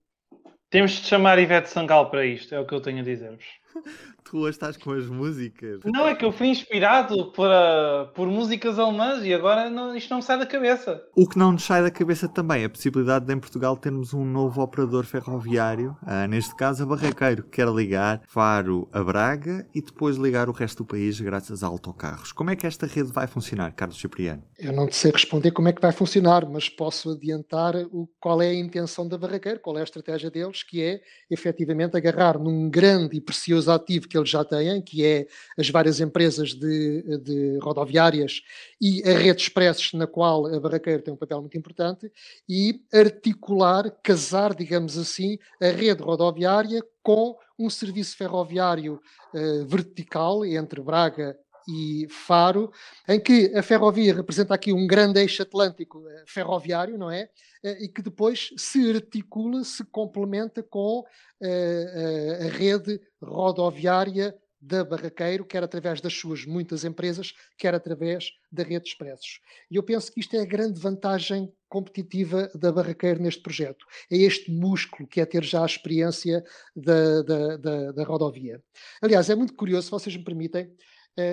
Temos 0.73 0.89
de 0.93 1.07
chamar 1.07 1.37
Ivete 1.37 1.69
Sangal 1.69 2.09
para 2.09 2.25
isto, 2.25 2.55
é 2.55 2.59
o 2.59 2.65
que 2.65 2.73
eu 2.73 2.81
tenho 2.81 3.01
a 3.01 3.03
dizer-vos. 3.03 3.45
tu 4.23 4.39
hoje 4.39 4.51
estás 4.51 4.77
com 4.77 4.91
as 4.91 5.05
músicas. 5.05 5.79
Não, 5.85 6.07
é 6.07 6.15
que 6.15 6.25
eu 6.25 6.31
fui 6.31 6.47
inspirado 6.47 7.31
por, 7.31 7.47
uh, 7.47 8.07
por 8.13 8.27
músicas 8.27 8.79
alemãs 8.79 9.23
e 9.23 9.33
agora 9.33 9.69
não, 9.69 9.95
isto 9.95 10.09
não 10.09 10.17
me 10.17 10.23
sai 10.23 10.39
da 10.39 10.45
cabeça. 10.45 11.03
O 11.15 11.27
que 11.27 11.37
não 11.37 11.51
nos 11.51 11.63
sai 11.63 11.81
da 11.81 11.91
cabeça 11.91 12.27
também 12.27 12.63
é 12.63 12.65
a 12.65 12.69
possibilidade 12.69 13.25
de 13.25 13.33
em 13.33 13.39
Portugal 13.39 13.75
termos 13.75 14.13
um 14.13 14.23
novo 14.23 14.61
operador 14.61 15.05
ferroviário, 15.05 15.97
uh, 16.03 16.27
neste 16.27 16.55
caso 16.55 16.83
a 16.83 16.85
Barraqueiro, 16.85 17.43
que 17.43 17.49
quer 17.49 17.67
ligar 17.67 18.21
Faro 18.27 18.87
a 18.91 19.03
Braga 19.03 19.67
e 19.73 19.81
depois 19.81 20.17
ligar 20.17 20.49
o 20.49 20.51
resto 20.51 20.83
do 20.83 20.85
país 20.85 21.19
graças 21.19 21.63
a 21.63 21.67
autocarros. 21.67 22.31
Como 22.31 22.49
é 22.49 22.55
que 22.55 22.67
esta 22.67 22.85
rede 22.85 23.11
vai 23.11 23.27
funcionar, 23.27 23.73
Carlos 23.73 23.99
Cipriano? 23.99 24.43
Eu 24.57 24.71
não 24.71 24.91
sei 24.91 25.11
responder 25.11 25.51
como 25.51 25.67
é 25.67 25.73
que 25.73 25.81
vai 25.81 25.91
funcionar, 25.91 26.47
mas 26.47 26.69
posso 26.69 27.11
adiantar 27.11 27.75
o, 27.91 28.07
qual 28.19 28.41
é 28.41 28.49
a 28.49 28.53
intenção 28.53 29.07
da 29.07 29.17
Barraqueiro, 29.17 29.59
qual 29.59 29.77
é 29.77 29.81
a 29.81 29.83
estratégia 29.83 30.29
deles, 30.29 30.63
que 30.63 30.81
é 30.81 31.01
efetivamente 31.29 31.97
agarrar 31.97 32.37
num 32.37 32.69
grande 32.69 33.17
e 33.17 33.21
precioso 33.21 33.62
ativo 33.67 34.07
que 34.07 34.17
eles 34.17 34.29
já 34.29 34.43
têm, 34.43 34.81
que 34.81 35.05
é 35.05 35.27
as 35.57 35.69
várias 35.69 35.99
empresas 35.99 36.53
de, 36.53 37.17
de 37.19 37.57
rodoviárias 37.59 38.41
e 38.79 39.01
a 39.07 39.17
rede 39.17 39.41
expressos, 39.41 39.93
na 39.93 40.07
qual 40.07 40.47
a 40.47 40.59
Barraqueira 40.59 41.01
tem 41.01 41.13
um 41.13 41.17
papel 41.17 41.41
muito 41.41 41.57
importante, 41.57 42.11
e 42.47 42.81
articular, 42.93 43.89
casar, 44.03 44.53
digamos 44.53 44.97
assim, 44.97 45.37
a 45.61 45.67
rede 45.67 46.01
rodoviária 46.01 46.83
com 47.01 47.37
um 47.57 47.69
serviço 47.69 48.17
ferroviário 48.17 48.99
uh, 49.33 49.65
vertical 49.65 50.45
entre 50.45 50.81
Braga 50.81 51.37
e 51.67 52.07
Faro, 52.09 52.71
em 53.07 53.19
que 53.19 53.55
a 53.55 53.63
ferrovia 53.63 54.13
representa 54.13 54.53
aqui 54.53 54.73
um 54.73 54.87
grande 54.87 55.19
eixo 55.19 55.41
atlântico 55.41 56.07
eh, 56.09 56.23
ferroviário, 56.25 56.97
não 56.97 57.09
é? 57.09 57.29
Eh, 57.63 57.85
e 57.85 57.87
que 57.87 58.01
depois 58.01 58.49
se 58.57 58.91
articula, 58.91 59.63
se 59.63 59.83
complementa 59.85 60.61
com 60.61 61.03
eh, 61.41 62.39
a 62.41 62.57
rede 62.57 62.99
rodoviária 63.21 64.35
da 64.63 64.83
Barraqueiro, 64.83 65.43
quer 65.43 65.61
através 65.61 65.99
das 65.99 66.13
suas 66.13 66.45
muitas 66.45 66.85
empresas, 66.85 67.33
quer 67.57 67.75
através 67.75 68.31
da 68.49 68.63
rede 68.63 68.85
de 68.85 68.89
expressos. 68.91 69.41
E 69.69 69.75
eu 69.75 69.83
penso 69.83 70.09
que 70.11 70.21
isto 70.21 70.35
é 70.37 70.39
a 70.39 70.45
grande 70.45 70.79
vantagem 70.79 71.51
competitiva 71.67 72.49
da 72.55 72.71
Barraqueiro 72.71 73.21
neste 73.21 73.41
projeto. 73.41 73.85
É 74.09 74.15
este 74.15 74.49
músculo 74.49 75.07
que 75.07 75.19
é 75.19 75.25
ter 75.25 75.43
já 75.43 75.63
a 75.63 75.65
experiência 75.65 76.45
da, 76.73 77.21
da, 77.23 77.57
da, 77.57 77.91
da 77.91 78.03
rodovia. 78.05 78.63
Aliás, 79.01 79.29
é 79.29 79.35
muito 79.35 79.53
curioso, 79.53 79.85
se 79.85 79.91
vocês 79.91 80.15
me 80.15 80.23
permitem, 80.23 80.73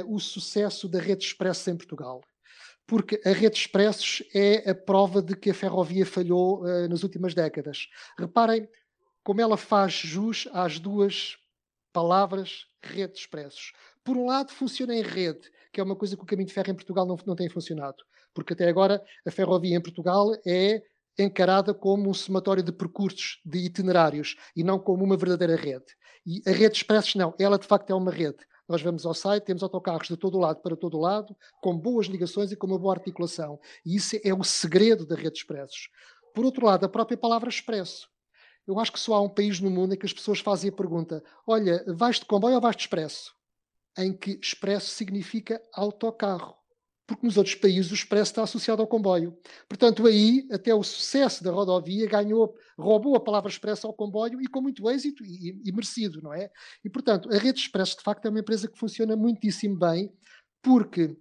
o 0.07 0.19
sucesso 0.19 0.88
da 0.88 1.01
rede 1.01 1.25
expressos 1.25 1.66
em 1.69 1.77
Portugal. 1.77 2.21
Porque 2.87 3.21
a 3.25 3.31
rede 3.31 3.57
expressos 3.57 4.23
é 4.35 4.71
a 4.71 4.75
prova 4.75 5.23
de 5.23 5.37
que 5.37 5.51
a 5.51 5.55
ferrovia 5.55 6.05
falhou 6.05 6.62
uh, 6.62 6.88
nas 6.88 7.03
últimas 7.03 7.35
décadas. 7.35 7.88
Reparem 8.19 8.69
como 9.23 9.40
ela 9.40 9.57
faz 9.57 9.93
jus 9.93 10.49
às 10.53 10.79
duas 10.79 11.37
palavras 11.93 12.66
rede 12.83 13.19
expressos. 13.19 13.73
Por 14.03 14.16
um 14.16 14.27
lado, 14.27 14.51
funciona 14.51 14.95
em 14.95 15.03
rede, 15.03 15.51
que 15.73 15.81
é 15.81 15.85
uma 15.85 15.97
coisa 15.97 16.16
que 16.16 16.23
o 16.23 16.27
caminho 16.27 16.49
de 16.49 16.55
ferro 16.55 16.71
em 16.71 16.75
Portugal 16.75 17.07
não, 17.07 17.16
não 17.27 17.37
tem 17.37 17.49
funcionado. 17.49 18.03
Porque 18.35 18.55
até 18.55 18.69
agora 18.69 19.03
a 19.27 19.31
ferrovia 19.31 19.77
em 19.77 19.81
Portugal 19.81 20.33
é 20.47 20.83
encarada 21.19 21.75
como 21.75 22.09
um 22.09 22.14
somatório 22.14 22.62
de 22.62 22.73
percursos, 22.73 23.40
de 23.45 23.59
itinerários, 23.59 24.37
e 24.57 24.64
não 24.64 24.79
como 24.79 25.05
uma 25.05 25.16
verdadeira 25.16 25.57
rede. 25.57 25.85
E 26.25 26.43
a 26.47 26.51
rede 26.51 26.77
expressos 26.77 27.14
não, 27.14 27.35
ela 27.38 27.59
de 27.59 27.66
facto 27.66 27.90
é 27.90 27.95
uma 27.95 28.11
rede. 28.11 28.38
Nós 28.70 28.83
vamos 28.83 29.04
ao 29.04 29.12
site, 29.12 29.42
temos 29.42 29.64
autocarros 29.64 30.06
de 30.06 30.16
todo 30.16 30.38
lado 30.38 30.62
para 30.62 30.76
todo 30.76 30.96
lado, 30.96 31.37
com 31.61 31.76
boas 31.76 32.06
ligações 32.06 32.52
e 32.52 32.56
com 32.56 32.68
uma 32.68 32.78
boa 32.78 32.94
articulação. 32.94 33.59
E 33.85 33.96
isso 33.96 34.16
é 34.22 34.33
o 34.33 34.44
segredo 34.44 35.04
da 35.04 35.16
rede 35.16 35.33
de 35.33 35.38
expressos. 35.38 35.88
Por 36.33 36.44
outro 36.44 36.64
lado, 36.64 36.87
a 36.87 36.88
própria 36.88 37.18
palavra 37.18 37.48
expresso. 37.48 38.09
Eu 38.64 38.78
acho 38.78 38.92
que 38.92 39.00
só 39.00 39.14
há 39.14 39.20
um 39.20 39.28
país 39.28 39.59
no 39.59 39.68
mundo 39.70 39.94
em 39.94 39.98
que 39.98 40.06
as 40.06 40.12
pessoas 40.12 40.38
fazem 40.38 40.70
a 40.70 40.72
pergunta: 40.72 41.20
olha, 41.44 41.85
vais 41.96 42.20
de 42.20 42.26
comboio 42.26 42.54
ou 42.54 42.61
vais 42.61 42.76
de 42.76 42.83
expresso? 42.83 43.35
Em 43.98 44.16
que 44.16 44.38
expresso 44.40 44.90
significa 44.90 45.61
autocarro 45.74 46.60
porque 47.11 47.27
nos 47.27 47.37
outros 47.37 47.57
países 47.57 47.90
o 47.90 47.94
expresso 47.94 48.31
está 48.31 48.44
associado 48.44 48.81
ao 48.81 48.87
comboio. 48.87 49.37
Portanto, 49.68 50.07
aí 50.07 50.46
até 50.49 50.73
o 50.73 50.81
sucesso 50.81 51.42
da 51.42 51.51
rodovia 51.51 52.07
ganhou, 52.07 52.55
roubou 52.79 53.16
a 53.16 53.20
palavra 53.20 53.51
expresso 53.51 53.85
ao 53.88 53.92
comboio 53.92 54.40
e 54.40 54.46
com 54.46 54.62
muito 54.62 54.88
êxito 54.88 55.25
e, 55.25 55.61
e 55.64 55.73
merecido, 55.73 56.23
não 56.23 56.33
é? 56.33 56.49
E, 56.85 56.88
portanto, 56.88 57.29
a 57.35 57.37
rede 57.37 57.59
expresso 57.59 57.96
de 57.96 58.05
facto 58.05 58.27
é 58.27 58.29
uma 58.31 58.38
empresa 58.38 58.68
que 58.68 58.79
funciona 58.79 59.16
muitíssimo 59.16 59.77
bem, 59.77 60.12
porque 60.62 61.16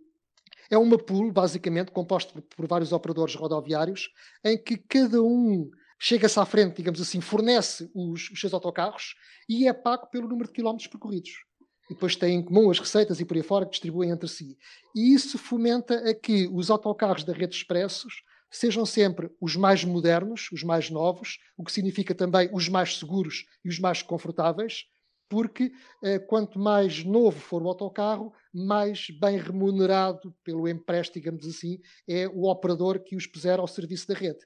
é 0.69 0.77
uma 0.77 0.95
pool, 0.95 1.31
basicamente, 1.31 1.89
composta 1.89 2.39
por 2.55 2.67
vários 2.67 2.91
operadores 2.91 3.33
rodoviários, 3.33 4.11
em 4.43 4.61
que 4.63 4.77
cada 4.77 5.23
um 5.23 5.71
chega-se 5.97 6.39
à 6.39 6.45
frente, 6.45 6.75
digamos 6.75 7.01
assim, 7.01 7.19
fornece 7.19 7.89
os, 7.95 8.29
os 8.29 8.39
seus 8.39 8.53
autocarros 8.53 9.15
e 9.49 9.67
é 9.67 9.73
pago 9.73 10.05
pelo 10.11 10.27
número 10.27 10.49
de 10.49 10.53
quilómetros 10.53 10.87
percorridos 10.87 11.48
e 11.89 11.93
depois 11.93 12.15
têm 12.15 12.35
em 12.35 12.43
comum 12.43 12.69
as 12.69 12.79
receitas 12.79 13.19
e 13.19 13.25
por 13.25 13.35
aí 13.35 13.43
fora 13.43 13.65
que 13.65 13.71
distribuem 13.71 14.11
entre 14.11 14.29
si. 14.29 14.57
E 14.95 15.13
isso 15.13 15.37
fomenta 15.37 15.95
a 16.09 16.13
que 16.13 16.47
os 16.51 16.69
autocarros 16.69 17.23
da 17.23 17.33
rede 17.33 17.55
expressos 17.55 18.23
sejam 18.51 18.85
sempre 18.85 19.29
os 19.39 19.55
mais 19.55 19.83
modernos, 19.83 20.49
os 20.51 20.63
mais 20.63 20.89
novos, 20.89 21.37
o 21.57 21.63
que 21.63 21.71
significa 21.71 22.15
também 22.15 22.49
os 22.53 22.67
mais 22.67 22.97
seguros 22.97 23.45
e 23.63 23.69
os 23.69 23.79
mais 23.79 24.01
confortáveis, 24.01 24.85
porque 25.29 25.71
eh, 26.03 26.17
quanto 26.17 26.57
mais 26.57 27.03
novo 27.03 27.39
for 27.39 27.61
o 27.61 27.67
autocarro, 27.67 28.33
mais 28.51 29.07
bem 29.21 29.37
remunerado 29.37 30.33
pelo 30.43 30.67
empréstimo, 30.67 31.21
digamos 31.21 31.45
assim, 31.45 31.79
é 32.07 32.27
o 32.27 32.49
operador 32.49 32.99
que 32.99 33.15
os 33.15 33.27
puser 33.27 33.59
ao 33.59 33.67
serviço 33.67 34.07
da 34.07 34.15
rede. 34.15 34.39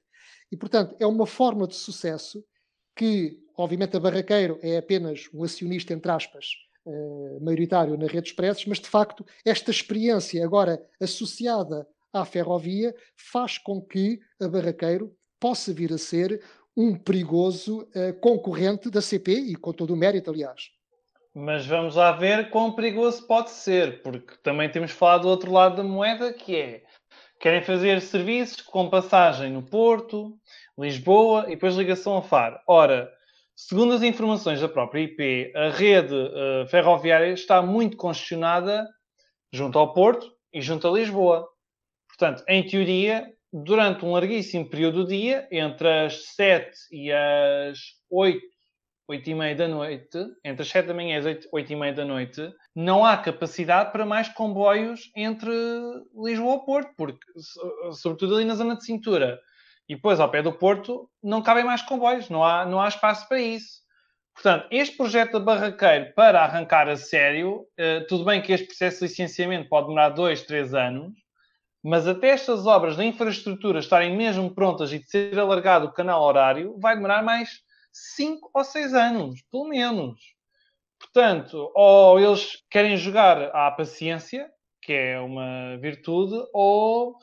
E, 0.51 0.57
portanto, 0.57 0.95
é 0.99 1.07
uma 1.07 1.25
forma 1.25 1.65
de 1.65 1.75
sucesso 1.75 2.43
que, 2.95 3.39
obviamente, 3.57 3.95
a 3.95 3.99
Barraqueiro 3.99 4.59
é 4.61 4.77
apenas 4.77 5.29
um 5.33 5.43
acionista, 5.43 5.93
entre 5.93 6.11
aspas, 6.11 6.45
uh, 6.85 7.43
maioritário 7.43 7.97
na 7.97 8.07
rede 8.07 8.29
expressos, 8.29 8.65
mas 8.65 8.79
de 8.79 8.87
facto 8.87 9.25
esta 9.45 9.71
experiência 9.71 10.43
agora 10.43 10.81
associada 11.01 11.87
à 12.11 12.23
ferrovia 12.25 12.95
faz 13.15 13.57
com 13.57 13.81
que 13.81 14.19
a 14.41 14.47
Barraqueiro 14.47 15.15
possa 15.39 15.73
vir 15.73 15.91
a 15.93 15.97
ser 15.97 16.41
um 16.75 16.95
perigoso 16.95 17.81
uh, 17.81 18.13
concorrente 18.19 18.89
da 18.89 19.01
CP 19.01 19.31
e 19.31 19.55
com 19.55 19.71
todo 19.71 19.93
o 19.93 19.97
mérito, 19.97 20.31
aliás. 20.31 20.71
Mas 21.35 21.65
vamos 21.65 21.95
lá 21.95 22.11
ver 22.11 22.51
quão 22.51 22.73
perigoso 22.73 23.25
pode 23.25 23.49
ser, 23.49 24.03
porque 24.03 24.35
também 24.43 24.69
temos 24.69 24.91
falado 24.91 25.23
do 25.23 25.29
outro 25.29 25.51
lado 25.51 25.77
da 25.77 25.83
moeda, 25.83 26.31
que 26.31 26.55
é 26.55 26.83
querem 27.39 27.61
fazer 27.61 27.99
serviços 27.99 28.61
com 28.61 28.89
passagem 28.89 29.51
no 29.51 29.61
Porto, 29.61 30.37
Lisboa 30.77 31.45
e 31.47 31.55
depois 31.55 31.75
ligação 31.75 32.15
a 32.15 32.21
Faro. 32.21 32.57
Ora, 32.65 33.11
Segundo 33.55 33.93
as 33.93 34.01
informações 34.01 34.59
da 34.59 34.67
própria 34.67 35.01
IP, 35.01 35.51
a 35.55 35.69
rede 35.69 36.13
uh, 36.13 36.67
ferroviária 36.67 37.31
está 37.31 37.61
muito 37.61 37.95
congestionada 37.95 38.87
junto 39.51 39.77
ao 39.77 39.93
Porto 39.93 40.31
e 40.51 40.59
junto 40.61 40.87
a 40.87 40.91
Lisboa. 40.91 41.47
Portanto, 42.07 42.43
em 42.47 42.65
teoria, 42.65 43.31
durante 43.51 44.03
um 44.03 44.11
larguíssimo 44.11 44.67
período 44.67 45.03
do 45.03 45.07
dia, 45.07 45.47
entre 45.51 45.87
as 45.87 46.33
7 46.35 46.71
e 46.91 47.11
as 47.11 47.77
8, 48.09 48.41
8 49.07 49.29
e 49.29 49.35
meia 49.35 49.55
da 49.55 49.67
noite, 49.67 50.17
entre 50.43 50.63
as 50.63 50.69
7 50.69 50.87
da 50.87 50.93
manhã 50.95 51.15
e 51.15 51.19
as 51.19 51.25
8, 51.25 51.49
8 51.51 51.73
e 51.73 51.75
meia 51.75 51.93
da 51.93 52.05
noite, 52.05 52.51
não 52.75 53.05
há 53.05 53.15
capacidade 53.17 53.91
para 53.91 54.05
mais 54.05 54.29
comboios 54.29 55.11
entre 55.15 55.51
Lisboa 56.15 56.55
e 56.55 56.65
Porto, 56.65 56.91
porque, 56.97 57.25
sobretudo 57.91 58.35
ali 58.35 58.45
na 58.45 58.55
zona 58.55 58.75
de 58.75 58.83
cintura, 58.83 59.39
e 59.87 59.95
depois 59.95 60.19
ao 60.19 60.29
pé 60.29 60.41
do 60.41 60.53
Porto, 60.53 61.09
não 61.21 61.41
cabem 61.41 61.63
mais 61.63 61.81
comboios, 61.81 62.29
não 62.29 62.43
há, 62.43 62.65
não 62.65 62.81
há 62.81 62.87
espaço 62.87 63.27
para 63.27 63.39
isso. 63.39 63.83
Portanto, 64.33 64.67
este 64.71 64.97
projeto 64.97 65.33
da 65.33 65.39
Barraqueiro, 65.39 66.13
para 66.15 66.41
arrancar 66.41 66.89
a 66.89 66.97
sério, 66.97 67.65
eh, 67.77 67.99
tudo 68.01 68.25
bem 68.25 68.41
que 68.41 68.51
este 68.51 68.65
processo 68.67 68.99
de 68.99 69.05
licenciamento 69.05 69.69
pode 69.69 69.87
demorar 69.87 70.09
dois, 70.09 70.41
três 70.41 70.73
anos, 70.73 71.13
mas 71.83 72.07
até 72.07 72.29
estas 72.29 72.65
obras 72.65 72.95
de 72.95 73.03
infraestrutura 73.03 73.79
estarem 73.79 74.15
mesmo 74.15 74.53
prontas 74.53 74.91
e 74.91 74.99
de 74.99 75.07
ser 75.07 75.37
alargado 75.37 75.85
o 75.85 75.93
canal 75.93 76.23
horário, 76.23 76.79
vai 76.79 76.95
demorar 76.95 77.21
mais 77.21 77.49
cinco 77.91 78.49
ou 78.53 78.63
seis 78.63 78.93
anos, 78.93 79.41
pelo 79.51 79.67
menos. 79.67 80.19
Portanto, 80.99 81.69
ou 81.75 82.19
eles 82.19 82.63
querem 82.71 82.97
jogar 82.97 83.53
à 83.53 83.69
paciência, 83.69 84.49
que 84.81 84.93
é 84.93 85.19
uma 85.19 85.77
virtude, 85.77 86.35
ou 86.53 87.17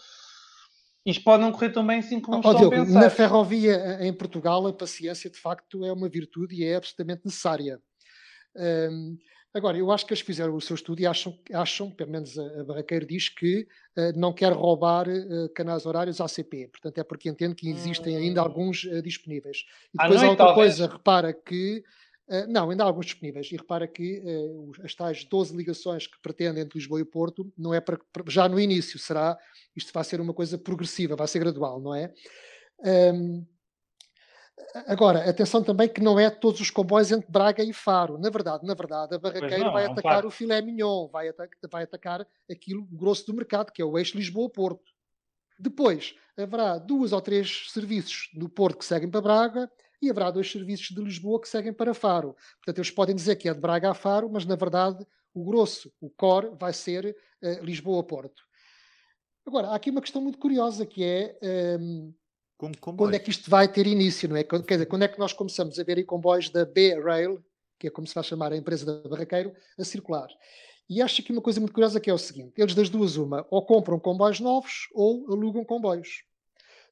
isto 1.04 1.24
pode 1.24 1.42
não 1.42 1.52
correr 1.52 1.70
tão 1.70 1.86
bem 1.86 1.98
assim 1.98 2.20
como 2.20 2.36
oh, 2.36 2.40
estão 2.40 2.56
Diogo, 2.56 2.74
a 2.74 2.78
pensar. 2.78 3.00
Na 3.00 3.10
ferrovia 3.10 3.74
eh, 3.74 4.06
em 4.06 4.12
Portugal, 4.12 4.66
a 4.66 4.72
paciência 4.72 5.30
de 5.30 5.38
facto 5.38 5.84
é 5.84 5.92
uma 5.92 6.08
virtude 6.08 6.54
e 6.54 6.64
é 6.64 6.76
absolutamente 6.76 7.22
necessária. 7.24 7.80
Um, 8.54 9.16
agora, 9.54 9.78
eu 9.78 9.90
acho 9.90 10.04
que 10.04 10.12
eles 10.12 10.22
fizeram 10.22 10.54
o 10.54 10.60
seu 10.60 10.74
estudo 10.74 11.00
e 11.00 11.06
acham, 11.06 11.38
acham 11.54 11.90
pelo 11.90 12.10
menos 12.10 12.38
a, 12.38 12.60
a 12.60 12.64
Barraqueiro 12.64 13.06
diz 13.06 13.28
que 13.28 13.66
uh, 13.96 14.18
não 14.18 14.32
quer 14.32 14.52
roubar 14.52 15.08
uh, 15.08 15.48
canais 15.54 15.86
horários 15.86 16.20
ACP. 16.20 16.68
Portanto, 16.68 16.98
é 16.98 17.04
porque 17.04 17.30
entende 17.30 17.54
que 17.54 17.70
existem 17.70 18.16
ainda 18.16 18.42
hum. 18.42 18.44
alguns 18.44 18.84
uh, 18.84 19.00
disponíveis. 19.00 19.64
E 19.94 19.98
depois, 19.98 20.20
noite, 20.20 20.30
outra 20.30 20.46
talvez. 20.46 20.76
coisa, 20.76 20.92
repara 20.92 21.32
que 21.32 21.82
Uh, 22.30 22.46
não, 22.48 22.70
ainda 22.70 22.84
há 22.84 22.86
alguns 22.86 23.06
disponíveis. 23.06 23.50
E 23.50 23.56
repara 23.56 23.88
que 23.88 24.20
uh, 24.20 24.70
as 24.84 24.94
tais 24.94 25.24
12 25.24 25.56
ligações 25.56 26.06
que 26.06 26.16
pretendem 26.22 26.62
entre 26.62 26.78
Lisboa 26.78 27.00
e 27.00 27.04
Porto, 27.04 27.52
não 27.58 27.74
é 27.74 27.80
para, 27.80 27.98
já 28.28 28.48
no 28.48 28.60
início, 28.60 29.00
será, 29.00 29.36
isto 29.74 29.92
vai 29.92 30.04
ser 30.04 30.20
uma 30.20 30.32
coisa 30.32 30.56
progressiva, 30.56 31.16
vai 31.16 31.26
ser 31.26 31.40
gradual, 31.40 31.80
não 31.80 31.92
é? 31.92 32.14
Um, 33.12 33.44
agora, 34.86 35.28
atenção 35.28 35.60
também 35.60 35.88
que 35.88 36.00
não 36.00 36.20
é 36.20 36.30
todos 36.30 36.60
os 36.60 36.70
comboios 36.70 37.10
entre 37.10 37.28
Braga 37.28 37.64
e 37.64 37.72
Faro. 37.72 38.16
Na 38.16 38.30
verdade, 38.30 38.64
na 38.64 38.74
verdade, 38.74 39.16
a 39.16 39.18
Barraqueira 39.18 39.64
não, 39.64 39.72
vai 39.72 39.84
é 39.84 39.86
atacar 39.88 40.24
o 40.24 40.30
filé 40.30 40.62
mignon, 40.62 41.08
vai, 41.08 41.28
atacar, 41.28 41.58
vai 41.68 41.82
atacar 41.82 42.26
aquilo 42.48 42.86
grosso 42.92 43.26
do 43.26 43.34
mercado, 43.34 43.72
que 43.72 43.82
é 43.82 43.84
o 43.84 43.98
eixo 43.98 44.16
Lisboa-Porto. 44.16 44.92
Depois, 45.58 46.14
haverá 46.36 46.78
duas 46.78 47.12
ou 47.12 47.20
três 47.20 47.66
serviços 47.70 48.30
do 48.32 48.48
Porto 48.48 48.78
que 48.78 48.84
seguem 48.84 49.10
para 49.10 49.20
Braga 49.20 49.70
e 50.00 50.10
haverá 50.10 50.30
dois 50.30 50.50
serviços 50.50 50.88
de 50.88 51.02
Lisboa 51.02 51.40
que 51.40 51.48
seguem 51.48 51.72
para 51.72 51.94
Faro. 51.94 52.34
Portanto, 52.56 52.78
eles 52.78 52.90
podem 52.90 53.14
dizer 53.14 53.36
que 53.36 53.48
é 53.48 53.54
de 53.54 53.60
Braga 53.60 53.90
a 53.90 53.94
Faro, 53.94 54.30
mas 54.30 54.44
na 54.46 54.56
verdade 54.56 55.06
o 55.34 55.44
grosso, 55.44 55.92
o 56.00 56.10
core, 56.10 56.50
vai 56.58 56.72
ser 56.72 57.16
uh, 57.42 57.64
Lisboa-Porto. 57.64 58.42
Agora, 59.46 59.68
há 59.68 59.74
aqui 59.74 59.90
uma 59.90 60.00
questão 60.00 60.20
muito 60.20 60.38
curiosa 60.38 60.84
que 60.84 61.04
é 61.04 61.38
um, 61.80 62.12
ehm, 62.58 62.74
quando 62.78 63.14
é 63.14 63.18
que 63.18 63.30
isto 63.30 63.48
vai 63.48 63.66
ter 63.66 63.86
início, 63.86 64.28
não 64.28 64.36
é? 64.36 64.44
Quer 64.44 64.60
dizer, 64.60 64.86
quando 64.86 65.02
é 65.02 65.08
que 65.08 65.18
nós 65.18 65.32
começamos 65.32 65.78
a 65.78 65.82
ver 65.82 65.96
aí 65.96 66.04
comboios 66.04 66.50
da 66.50 66.64
B-Rail, 66.64 67.42
que 67.78 67.86
é 67.86 67.90
como 67.90 68.06
se 68.06 68.14
vai 68.14 68.22
chamar 68.22 68.52
a 68.52 68.56
empresa 68.56 68.84
da 68.84 69.08
Barraqueiro, 69.08 69.54
a 69.78 69.84
circular. 69.84 70.28
E 70.88 71.00
acho 71.00 71.22
que 71.22 71.32
uma 71.32 71.40
coisa 71.40 71.58
muito 71.58 71.72
curiosa 71.72 71.98
que 71.98 72.10
é 72.10 72.12
o 72.12 72.18
seguinte: 72.18 72.52
eles 72.58 72.74
das 72.74 72.90
duas, 72.90 73.16
uma, 73.16 73.46
ou 73.50 73.64
compram 73.64 73.98
comboios 73.98 74.40
novos 74.40 74.88
ou 74.92 75.24
alugam 75.32 75.64
comboios. 75.64 76.24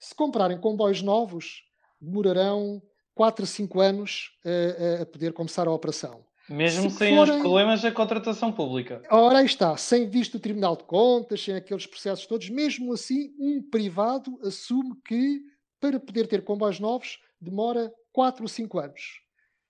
Se 0.01 0.15
comprarem 0.15 0.59
comboios 0.59 1.03
novos, 1.03 1.65
demorarão 2.01 2.81
4 3.19 3.43
a 3.43 3.47
5 3.49 3.81
anos 3.81 4.31
a, 4.45 5.03
a 5.03 5.07
poder 5.07 5.33
começar 5.33 5.67
a 5.67 5.73
operação. 5.73 6.25
Mesmo 6.49 6.89
Se 6.89 6.99
sem 6.99 7.17
forem... 7.17 7.35
os 7.35 7.41
problemas 7.41 7.83
da 7.83 7.91
contratação 7.91 8.53
pública. 8.53 9.03
Ora, 9.11 9.39
aí 9.39 9.45
está, 9.45 9.77
sem 9.77 10.09
visto 10.09 10.37
o 10.37 10.41
Tribunal 10.41 10.77
de 10.77 10.85
Contas, 10.85 11.43
sem 11.43 11.57
aqueles 11.57 11.85
processos 11.85 12.27
todos, 12.27 12.49
mesmo 12.49 12.93
assim, 12.93 13.35
um 13.37 13.61
privado 13.61 14.39
assume 14.45 14.95
que 15.05 15.41
para 15.81 15.99
poder 15.99 16.29
ter 16.29 16.45
comboios 16.45 16.79
novos 16.79 17.19
demora 17.41 17.93
4 18.13 18.45
ou 18.45 18.49
5 18.49 18.79
anos. 18.79 19.21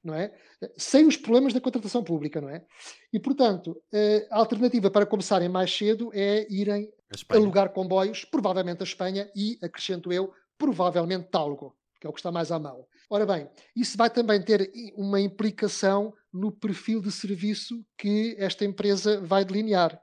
Não 0.05 0.15
é? 0.15 0.31
Sem 0.77 1.07
os 1.07 1.17
problemas 1.17 1.55
da 1.55 1.61
contratação 1.61 2.05
pública, 2.05 2.43
não 2.43 2.51
é? 2.51 2.65
E, 3.11 3.19
portanto, 3.19 3.83
a 4.31 4.39
alternativa 4.39 4.91
para 4.91 5.07
começarem 5.07 5.49
mais 5.49 5.75
cedo 5.75 6.11
é 6.13 6.47
irem 6.51 6.93
alugar 7.31 7.71
comboios, 7.71 8.27
provavelmente 8.27 8.83
a 8.83 8.85
Espanha, 8.85 9.29
e, 9.35 9.59
acrescento 9.63 10.13
eu, 10.13 10.33
provavelmente 10.59 11.29
Talgo, 11.31 11.75
que 12.01 12.07
é 12.07 12.11
o 12.11 12.13
que 12.13 12.21
está 12.21 12.31
mais 12.31 12.51
à 12.51 12.59
mão. 12.59 12.87
Ora 13.11 13.27
bem, 13.27 13.49
isso 13.75 13.97
vai 13.97 14.11
também 14.11 14.43
ter 14.43 14.71
uma 14.95 15.21
implicação 15.21 16.13
no 16.33 16.53
perfil 16.53 17.01
de 17.01 17.11
serviço 17.11 17.85
que 17.97 18.37
esta 18.39 18.65
empresa 18.65 19.21
vai 19.21 19.45
delinear. 19.45 19.99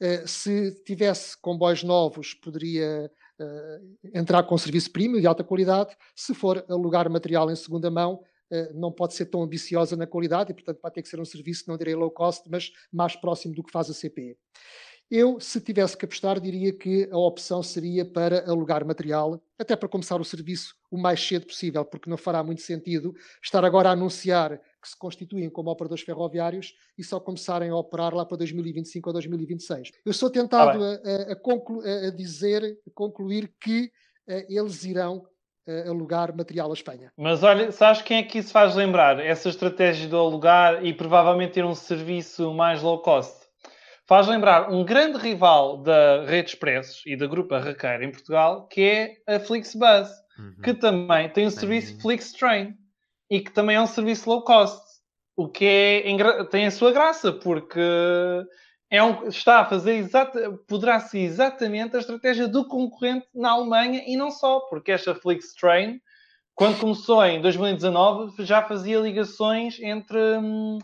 Uh, 0.00 0.26
se 0.28 0.82
tivesse 0.84 1.40
comboios 1.40 1.82
novos, 1.82 2.34
poderia 2.34 3.10
uh, 3.40 4.08
entrar 4.14 4.42
com 4.42 4.56
serviço 4.58 4.92
premium 4.92 5.20
de 5.20 5.26
alta 5.26 5.42
qualidade. 5.42 5.96
Se 6.14 6.34
for 6.34 6.64
alugar 6.68 7.10
material 7.10 7.50
em 7.50 7.56
segunda 7.56 7.90
mão, 7.90 8.20
uh, 8.52 8.78
não 8.78 8.92
pode 8.92 9.14
ser 9.14 9.26
tão 9.26 9.42
ambiciosa 9.42 9.96
na 9.96 10.06
qualidade 10.06 10.52
e, 10.52 10.54
portanto, 10.54 10.80
vai 10.82 10.90
ter 10.90 11.02
que 11.02 11.08
ser 11.08 11.18
um 11.18 11.24
serviço, 11.24 11.64
não 11.66 11.78
direi 11.78 11.94
low 11.94 12.10
cost, 12.10 12.48
mas 12.50 12.70
mais 12.92 13.16
próximo 13.16 13.54
do 13.54 13.62
que 13.62 13.72
faz 13.72 13.88
a 13.88 13.94
CP. 13.94 14.36
Eu, 15.08 15.38
se 15.38 15.60
tivesse 15.60 15.96
que 15.96 16.04
apostar, 16.04 16.40
diria 16.40 16.72
que 16.72 17.08
a 17.12 17.16
opção 17.16 17.62
seria 17.62 18.04
para 18.04 18.48
alugar 18.50 18.84
material, 18.84 19.40
até 19.56 19.76
para 19.76 19.88
começar 19.88 20.20
o 20.20 20.24
serviço 20.24 20.74
o 20.90 20.98
mais 20.98 21.24
cedo 21.24 21.46
possível, 21.46 21.84
porque 21.84 22.10
não 22.10 22.16
fará 22.16 22.42
muito 22.42 22.62
sentido 22.62 23.14
estar 23.40 23.64
agora 23.64 23.88
a 23.88 23.92
anunciar 23.92 24.60
que 24.82 24.88
se 24.88 24.98
constituem 24.98 25.48
como 25.48 25.70
operadores 25.70 26.02
ferroviários 26.02 26.74
e 26.98 27.04
só 27.04 27.20
começarem 27.20 27.70
a 27.70 27.76
operar 27.76 28.14
lá 28.14 28.26
para 28.26 28.38
2025 28.38 29.08
ou 29.08 29.12
2026. 29.12 29.92
Eu 30.04 30.12
sou 30.12 30.28
tentado 30.28 30.82
ah, 30.82 31.00
a, 31.04 31.32
a, 31.32 31.36
conclu, 31.36 31.82
a, 31.82 32.10
dizer, 32.10 32.64
a 32.64 32.90
concluir 32.92 33.52
que 33.60 33.92
eh, 34.28 34.46
eles 34.48 34.84
irão 34.84 35.24
uh, 35.68 35.88
alugar 35.88 36.36
material 36.36 36.70
à 36.70 36.74
Espanha. 36.74 37.12
Mas 37.16 37.44
olha, 37.44 37.70
sabes 37.70 38.02
quem 38.02 38.18
é 38.18 38.22
que 38.24 38.38
isso 38.38 38.50
faz 38.50 38.74
lembrar? 38.74 39.20
Essa 39.20 39.48
estratégia 39.48 40.08
do 40.08 40.16
alugar 40.16 40.84
e 40.84 40.92
provavelmente 40.92 41.52
ter 41.52 41.64
um 41.64 41.74
serviço 41.76 42.52
mais 42.52 42.82
low 42.82 43.00
cost 43.00 43.45
faz 44.06 44.28
lembrar 44.28 44.70
um 44.70 44.84
grande 44.84 45.18
rival 45.18 45.78
da 45.78 46.24
Rede 46.24 46.50
Expressos 46.50 47.02
e 47.04 47.16
da 47.16 47.26
Grupo 47.26 47.54
Arraqueira 47.54 48.04
em 48.04 48.10
Portugal, 48.10 48.66
que 48.68 48.80
é 49.26 49.34
a 49.34 49.40
Flixbus, 49.40 50.08
uhum. 50.38 50.56
que 50.62 50.72
também 50.74 51.28
tem 51.28 51.46
o 51.46 51.50
serviço 51.50 51.94
uhum. 51.94 52.00
Flixtrain 52.00 52.74
e 53.28 53.40
que 53.40 53.50
também 53.50 53.76
é 53.76 53.80
um 53.80 53.86
serviço 53.86 54.30
low 54.30 54.42
cost. 54.42 54.84
O 55.36 55.48
que 55.48 55.66
é, 55.66 56.44
tem 56.44 56.66
a 56.66 56.70
sua 56.70 56.92
graça, 56.92 57.32
porque 57.32 57.80
é 58.88 59.02
um, 59.02 59.26
está 59.26 59.60
a 59.60 59.64
fazer 59.66 59.96
exata, 59.96 60.52
poderá 60.66 61.00
ser 61.00 61.18
exatamente 61.18 61.96
a 61.96 61.98
estratégia 61.98 62.46
do 62.46 62.66
concorrente 62.66 63.26
na 63.34 63.50
Alemanha 63.50 64.02
e 64.06 64.16
não 64.16 64.30
só, 64.30 64.60
porque 64.60 64.92
esta 64.92 65.14
Flixtrain, 65.14 66.00
quando 66.54 66.78
começou 66.78 67.22
em 67.24 67.42
2019, 67.42 68.44
já 68.44 68.62
fazia 68.62 69.00
ligações 69.00 69.78
entre. 69.80 70.18
Hum, 70.38 70.78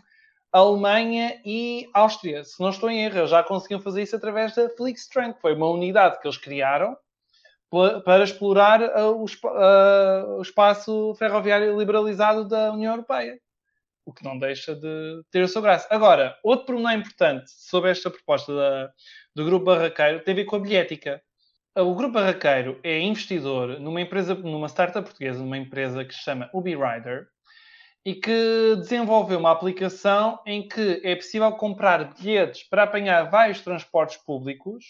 Alemanha 0.53 1.41
e 1.43 1.89
Áustria. 1.93 2.43
Se 2.43 2.61
não 2.61 2.69
estou 2.69 2.87
em 2.87 3.03
erro, 3.03 3.25
já 3.25 3.41
conseguiam 3.41 3.81
fazer 3.81 4.03
isso 4.03 4.15
através 4.15 4.53
da 4.53 4.69
Flixtrain, 4.69 5.33
que 5.33 5.41
foi 5.41 5.55
uma 5.55 5.67
unidade 5.67 6.19
que 6.21 6.27
eles 6.27 6.37
criaram 6.37 6.95
para 8.05 8.23
explorar 8.23 8.81
uh, 8.81 9.13
uh, 9.15 10.37
o, 10.37 10.41
espaço 10.43 11.15
ferroviário 11.15 11.77
liberalizado 11.77 12.47
da 12.47 12.71
União 12.71 12.93
Europeia. 12.93 13.39
O 14.05 14.13
que 14.13 14.23
não 14.23 14.37
deixa 14.37 14.75
de 14.75 15.23
ter 15.31 15.43
a 15.43 15.47
sua 15.47 15.61
graça. 15.61 15.87
Agora, 15.89 16.37
outro 16.43 16.67
problema 16.67 16.93
importante 16.93 17.49
sobre 17.49 17.89
esta 17.89 18.11
proposta 18.11 18.53
da, 18.53 18.91
do 19.33 19.45
Grupo 19.45 19.65
Barraqueiro 19.65 20.23
tem 20.23 20.33
a 20.33 20.35
ver 20.35 20.45
com 20.45 20.57
a 20.57 20.59
bilhética. 20.59 21.19
O 21.75 21.95
Grupo 21.95 22.13
Barraqueiro 22.13 22.79
é 22.83 22.99
investidor 22.99 23.79
numa 23.79 24.01
empresa, 24.01 24.35
numa 24.35 24.67
startup 24.67 25.03
portuguesa, 25.03 25.39
numa 25.39 25.57
empresa 25.57 26.05
que 26.05 26.13
se 26.13 26.21
chama 26.21 26.47
UbiRider, 26.53 27.27
e 28.05 28.15
que 28.15 28.75
desenvolveu 28.77 29.39
uma 29.39 29.51
aplicação 29.51 30.39
em 30.45 30.67
que 30.67 31.01
é 31.03 31.15
possível 31.15 31.51
comprar 31.53 32.13
bilhetes 32.13 32.63
para 32.63 32.83
apanhar 32.83 33.29
vários 33.29 33.61
transportes 33.61 34.17
públicos 34.17 34.83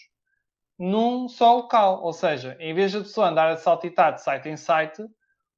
num 0.78 1.28
só 1.28 1.54
local. 1.54 2.02
Ou 2.02 2.12
seja, 2.12 2.56
em 2.58 2.74
vez 2.74 2.90
de 2.90 2.98
a 2.98 3.00
pessoa 3.02 3.28
andar 3.28 3.50
a 3.50 3.56
saltitar 3.56 4.14
de 4.14 4.22
site 4.22 4.48
em 4.48 4.56
site, 4.56 5.04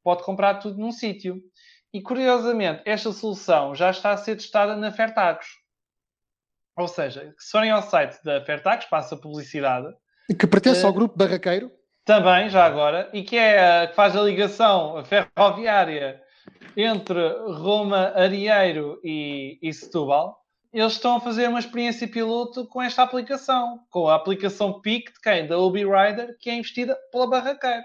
pode 0.04 0.22
comprar 0.22 0.56
tudo 0.56 0.78
num 0.78 0.92
sítio. 0.92 1.40
E 1.92 2.02
curiosamente, 2.02 2.82
esta 2.84 3.10
solução 3.10 3.74
já 3.74 3.90
está 3.90 4.10
a 4.10 4.16
ser 4.18 4.36
testada 4.36 4.76
na 4.76 4.92
Fertagos. 4.92 5.46
Ou 6.76 6.86
seja, 6.86 7.34
se 7.38 7.50
forem 7.50 7.70
ao 7.70 7.82
site 7.82 8.22
da 8.22 8.44
Fertagos, 8.44 8.84
passa 8.84 9.16
publicidade. 9.16 9.88
Que 10.38 10.46
pertence 10.46 10.82
uh, 10.84 10.88
ao 10.88 10.92
grupo 10.92 11.16
barraqueiro. 11.16 11.72
Também, 12.04 12.50
já 12.50 12.66
agora, 12.66 13.08
e 13.14 13.22
que 13.22 13.38
é 13.38 13.86
que 13.86 13.94
faz 13.94 14.14
a 14.14 14.20
ligação 14.20 15.02
ferroviária 15.06 16.22
entre 16.76 17.28
Roma, 17.48 18.12
Arieiro 18.14 19.00
e, 19.02 19.58
e 19.62 19.72
Setúbal. 19.72 20.38
eles 20.72 20.92
estão 20.92 21.16
a 21.16 21.20
fazer 21.20 21.48
uma 21.48 21.58
experiência 21.58 22.06
piloto 22.06 22.66
com 22.66 22.82
esta 22.82 23.02
aplicação, 23.02 23.80
com 23.90 24.08
a 24.08 24.14
aplicação 24.14 24.80
PIC 24.80 25.12
de 25.14 25.20
quem? 25.20 25.46
Da 25.46 25.58
Ubi 25.58 25.84
Rider, 25.84 26.36
que 26.38 26.50
é 26.50 26.54
investida 26.54 26.96
pela 27.10 27.26
Barraqueiro. 27.26 27.84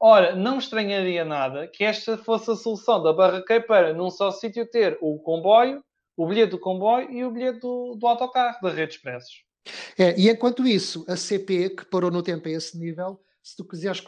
Ora, 0.00 0.34
não 0.34 0.58
estranharia 0.58 1.24
nada 1.24 1.68
que 1.68 1.84
esta 1.84 2.18
fosse 2.18 2.50
a 2.50 2.56
solução 2.56 3.02
da 3.02 3.12
Barraqueiro 3.12 3.66
para, 3.66 3.92
num 3.92 4.10
só 4.10 4.30
sítio, 4.30 4.68
ter 4.68 4.98
o 5.00 5.18
comboio, 5.18 5.84
o 6.16 6.26
bilhete 6.26 6.50
do 6.50 6.58
comboio 6.58 7.10
e 7.10 7.24
o 7.24 7.30
bilhete 7.30 7.60
do, 7.60 7.96
do 7.96 8.06
autocarro, 8.06 8.58
da 8.62 8.70
rede 8.70 8.94
expressos. 8.94 9.44
É, 9.96 10.18
e 10.18 10.28
enquanto 10.28 10.66
isso, 10.66 11.04
a 11.08 11.16
CP, 11.16 11.70
que 11.70 11.84
parou 11.84 12.10
no 12.10 12.22
tempo 12.22 12.48
a 12.48 12.50
esse 12.50 12.76
nível, 12.78 13.20
se 13.42 13.56
tu 13.56 13.64
quiseres, 13.64 14.02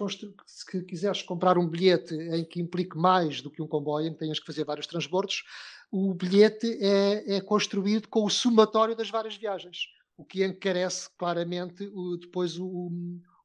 se 0.46 0.84
quiseres 0.84 1.22
comprar 1.22 1.58
um 1.58 1.68
bilhete 1.68 2.14
em 2.14 2.44
que 2.44 2.60
implique 2.60 2.96
mais 2.96 3.42
do 3.42 3.50
que 3.50 3.60
um 3.60 3.66
comboio, 3.66 4.06
em 4.06 4.12
que 4.12 4.18
tenhas 4.18 4.38
que 4.38 4.46
fazer 4.46 4.64
vários 4.64 4.86
transbordos, 4.86 5.44
o 5.90 6.14
bilhete 6.14 6.78
é, 6.80 7.36
é 7.36 7.40
construído 7.40 8.08
com 8.08 8.24
o 8.24 8.30
somatório 8.30 8.96
das 8.96 9.10
várias 9.10 9.36
viagens, 9.36 9.88
o 10.16 10.24
que 10.24 10.44
encarece 10.44 11.08
claramente 11.18 11.84
o, 11.92 12.16
depois 12.16 12.58
o, 12.58 12.90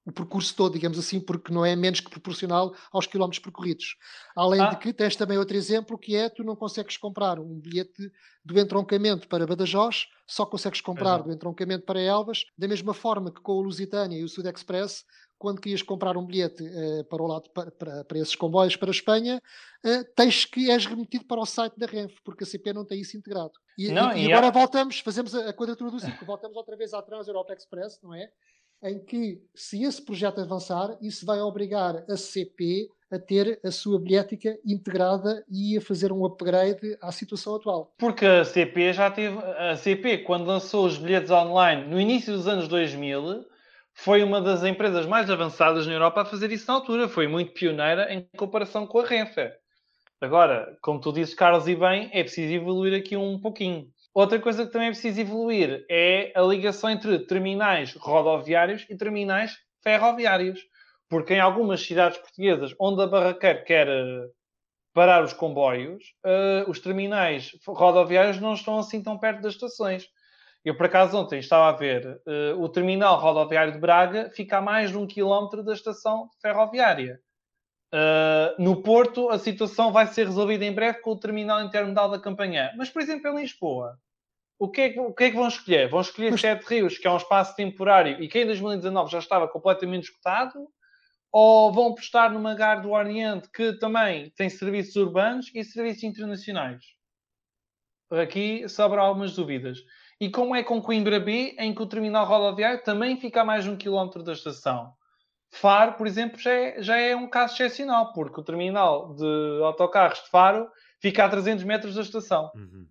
o 0.09 0.13
percurso 0.13 0.55
todo, 0.55 0.73
digamos 0.73 0.97
assim, 0.97 1.19
porque 1.19 1.53
não 1.53 1.65
é 1.65 1.75
menos 1.75 1.99
que 1.99 2.09
proporcional 2.09 2.73
aos 2.91 3.05
quilómetros 3.05 3.41
percorridos. 3.41 3.95
Além 4.35 4.61
ah. 4.61 4.69
de 4.69 4.77
que 4.77 4.93
tens 4.93 5.15
também 5.15 5.37
outro 5.37 5.55
exemplo 5.55 5.97
que 5.97 6.15
é 6.15 6.29
tu 6.29 6.43
não 6.43 6.55
consegues 6.55 6.97
comprar 6.97 7.39
um 7.39 7.59
bilhete 7.59 8.11
do 8.43 8.59
entroncamento 8.59 9.27
para 9.27 9.45
Badajoz, 9.45 10.07
só 10.27 10.45
consegues 10.45 10.81
comprar 10.81 11.23
do 11.23 11.31
entroncamento 11.31 11.85
para 11.85 11.99
Elvas, 11.99 12.45
da 12.57 12.67
mesma 12.67 12.93
forma 12.93 13.31
que 13.31 13.41
com 13.41 13.53
o 13.53 13.61
Lusitânia 13.61 14.17
e 14.17 14.23
o 14.23 14.29
Sud 14.29 14.47
Express, 14.47 15.05
quando 15.37 15.61
querias 15.61 15.81
comprar 15.81 16.17
um 16.17 16.25
bilhete 16.25 16.63
uh, 16.63 17.03
para 17.05 17.23
o 17.23 17.27
lado 17.27 17.49
para, 17.51 17.71
para, 17.71 18.03
para, 18.03 18.19
esses 18.19 18.35
comboios 18.35 18.75
para 18.75 18.89
a 18.89 18.91
Espanha, 18.91 19.41
uh, 19.85 20.03
tens 20.15 20.45
que 20.45 20.69
és 20.69 20.85
remetido 20.85 21.25
para 21.25 21.39
o 21.39 21.45
site 21.45 21.79
da 21.79 21.87
Renfe, 21.87 22.17
porque 22.23 22.43
a 22.43 22.47
CP 22.47 22.73
não 22.73 22.85
tem 22.85 22.99
isso 22.99 23.15
integrado. 23.15 23.53
E, 23.77 23.89
não, 23.89 24.11
e, 24.15 24.25
e 24.27 24.33
agora 24.33 24.51
voltamos, 24.51 24.99
fazemos 24.99 25.33
a, 25.33 25.49
a 25.49 25.53
quadratura 25.53 25.91
do 25.91 25.99
ciclo, 25.99 26.27
voltamos 26.27 26.57
outra 26.57 26.75
vez 26.75 26.93
à 26.93 27.01
Trans 27.01 27.27
Europa 27.27 27.53
Express, 27.53 27.99
não 28.03 28.13
é? 28.13 28.29
Em 28.83 28.99
que, 28.99 29.41
se 29.53 29.83
esse 29.83 30.01
projeto 30.01 30.39
avançar, 30.39 30.97
isso 31.01 31.25
vai 31.25 31.39
obrigar 31.39 32.03
a 32.09 32.17
CP 32.17 32.89
a 33.11 33.17
ter 33.17 33.59
a 33.63 33.71
sua 33.71 33.99
bilhética 33.99 34.57
integrada 34.65 35.43
e 35.49 35.77
a 35.77 35.81
fazer 35.81 36.11
um 36.11 36.23
upgrade 36.25 36.95
à 37.01 37.11
situação 37.11 37.55
atual. 37.55 37.93
Porque 37.97 38.25
a 38.25 38.45
CP 38.45 38.93
já 38.93 39.09
teve. 39.09 39.37
A 39.37 39.75
CP, 39.75 40.19
quando 40.19 40.45
lançou 40.45 40.85
os 40.85 40.97
bilhetes 40.97 41.31
online 41.31 41.89
no 41.89 41.99
início 41.99 42.33
dos 42.33 42.47
anos 42.47 42.67
2000, 42.67 43.45
foi 43.93 44.23
uma 44.23 44.39
das 44.39 44.63
empresas 44.63 45.05
mais 45.05 45.29
avançadas 45.29 45.87
na 45.87 45.93
Europa 45.93 46.21
a 46.21 46.25
fazer 46.25 46.51
isso 46.51 46.67
na 46.67 46.75
altura. 46.75 47.09
Foi 47.09 47.27
muito 47.27 47.51
pioneira 47.51 48.13
em 48.13 48.27
comparação 48.37 48.85
com 48.85 48.99
a 48.99 49.05
Renfe. 49.05 49.51
Agora, 50.21 50.77
como 50.81 50.99
tu 50.99 51.11
dizes, 51.11 51.33
Carlos, 51.33 51.67
e 51.67 51.75
bem, 51.75 52.09
é 52.13 52.21
preciso 52.23 52.53
evoluir 52.53 52.93
aqui 52.93 53.17
um 53.17 53.39
pouquinho. 53.39 53.87
Outra 54.13 54.39
coisa 54.39 54.65
que 54.65 54.71
também 54.71 54.87
é 54.87 54.91
preciso 54.91 55.21
evoluir 55.21 55.85
é 55.89 56.31
a 56.35 56.41
ligação 56.41 56.89
entre 56.89 57.19
terminais 57.19 57.93
rodoviários 57.93 58.85
e 58.89 58.97
terminais 58.97 59.55
ferroviários. 59.83 60.59
Porque 61.09 61.33
em 61.33 61.39
algumas 61.39 61.81
cidades 61.81 62.17
portuguesas 62.19 62.73
onde 62.79 63.01
a 63.01 63.07
barraqueira 63.07 63.63
quer 63.63 63.87
eh, 63.87 64.27
parar 64.93 65.23
os 65.23 65.33
comboios, 65.33 66.03
uh, 66.25 66.69
os 66.69 66.79
terminais 66.79 67.51
rodoviários 67.65 68.39
não 68.39 68.53
estão 68.53 68.77
assim 68.77 69.01
tão 69.01 69.17
perto 69.17 69.41
das 69.41 69.53
estações. 69.53 70.07
Eu, 70.63 70.75
por 70.75 70.87
acaso, 70.87 71.17
ontem 71.17 71.39
estava 71.39 71.69
a 71.69 71.71
ver 71.71 72.21
uh, 72.27 72.61
o 72.61 72.69
terminal 72.69 73.19
rodoviário 73.19 73.71
de 73.71 73.79
Braga 73.79 74.29
fica 74.35 74.57
a 74.57 74.61
mais 74.61 74.91
de 74.91 74.97
um 74.97 75.07
quilómetro 75.07 75.63
da 75.63 75.73
estação 75.73 76.29
ferroviária. 76.41 77.19
Uh, 77.91 78.61
no 78.61 78.83
Porto, 78.83 79.29
a 79.29 79.39
situação 79.39 79.91
vai 79.91 80.05
ser 80.07 80.27
resolvida 80.27 80.63
em 80.63 80.73
breve 80.73 80.99
com 80.99 81.11
o 81.11 81.19
terminal 81.19 81.61
intermodal 81.61 82.09
da 82.09 82.19
Campanhã. 82.19 82.71
Mas, 82.77 82.89
por 82.89 83.01
exemplo, 83.01 83.31
em 83.31 83.41
Lisboa, 83.41 83.97
o 84.59 84.69
que, 84.69 84.81
é 84.81 84.89
que, 84.89 84.99
o 84.99 85.13
que 85.13 85.23
é 85.23 85.29
que 85.31 85.37
vão 85.37 85.47
escolher? 85.47 85.89
Vão 85.89 86.01
escolher 86.01 86.31
Mas... 86.31 86.41
Sete 86.41 86.65
Rios, 86.65 86.97
que 86.97 87.07
é 87.07 87.11
um 87.11 87.17
espaço 87.17 87.55
temporário 87.55 88.21
e 88.21 88.27
que 88.27 88.39
em 88.39 88.45
2019 88.45 89.11
já 89.11 89.19
estava 89.19 89.47
completamente 89.47 90.09
esgotado? 90.09 90.67
Ou 91.31 91.71
vão 91.71 91.91
apostar 91.91 92.31
numa 92.31 92.55
Gar 92.55 92.81
do 92.81 92.91
Oriente 92.91 93.49
que 93.51 93.73
também 93.73 94.31
tem 94.31 94.49
serviços 94.49 94.95
urbanos 94.95 95.51
e 95.53 95.63
serviços 95.63 96.03
internacionais? 96.03 96.83
Aqui 98.11 98.67
sobram 98.67 99.03
algumas 99.03 99.35
dúvidas. 99.35 99.79
E 100.19 100.29
como 100.29 100.55
é 100.55 100.63
com 100.63 100.81
Coimbra 100.81 101.19
B, 101.19 101.55
em 101.59 101.73
que 101.73 101.81
o 101.81 101.85
terminal 101.85 102.25
rodoviário 102.25 102.83
também 102.83 103.15
fica 103.17 103.41
a 103.41 103.45
mais 103.45 103.63
de 103.63 103.69
um 103.69 103.77
quilómetro 103.77 104.23
da 104.23 104.33
estação? 104.33 104.93
Faro, 105.51 105.93
por 105.93 106.05
exemplo, 106.07 106.39
já 106.39 106.51
é, 106.51 106.81
já 106.81 106.97
é 106.97 107.15
um 107.15 107.29
caso 107.29 107.53
excepcional, 107.53 108.13
porque 108.13 108.39
o 108.39 108.43
terminal 108.43 109.13
de 109.15 109.61
autocarros 109.63 110.23
de 110.23 110.29
Faro 110.29 110.69
fica 110.99 111.25
a 111.25 111.29
300 111.29 111.63
metros 111.63 111.95
da 111.95 112.01
estação. 112.01 112.51
Uhum. 112.55 112.87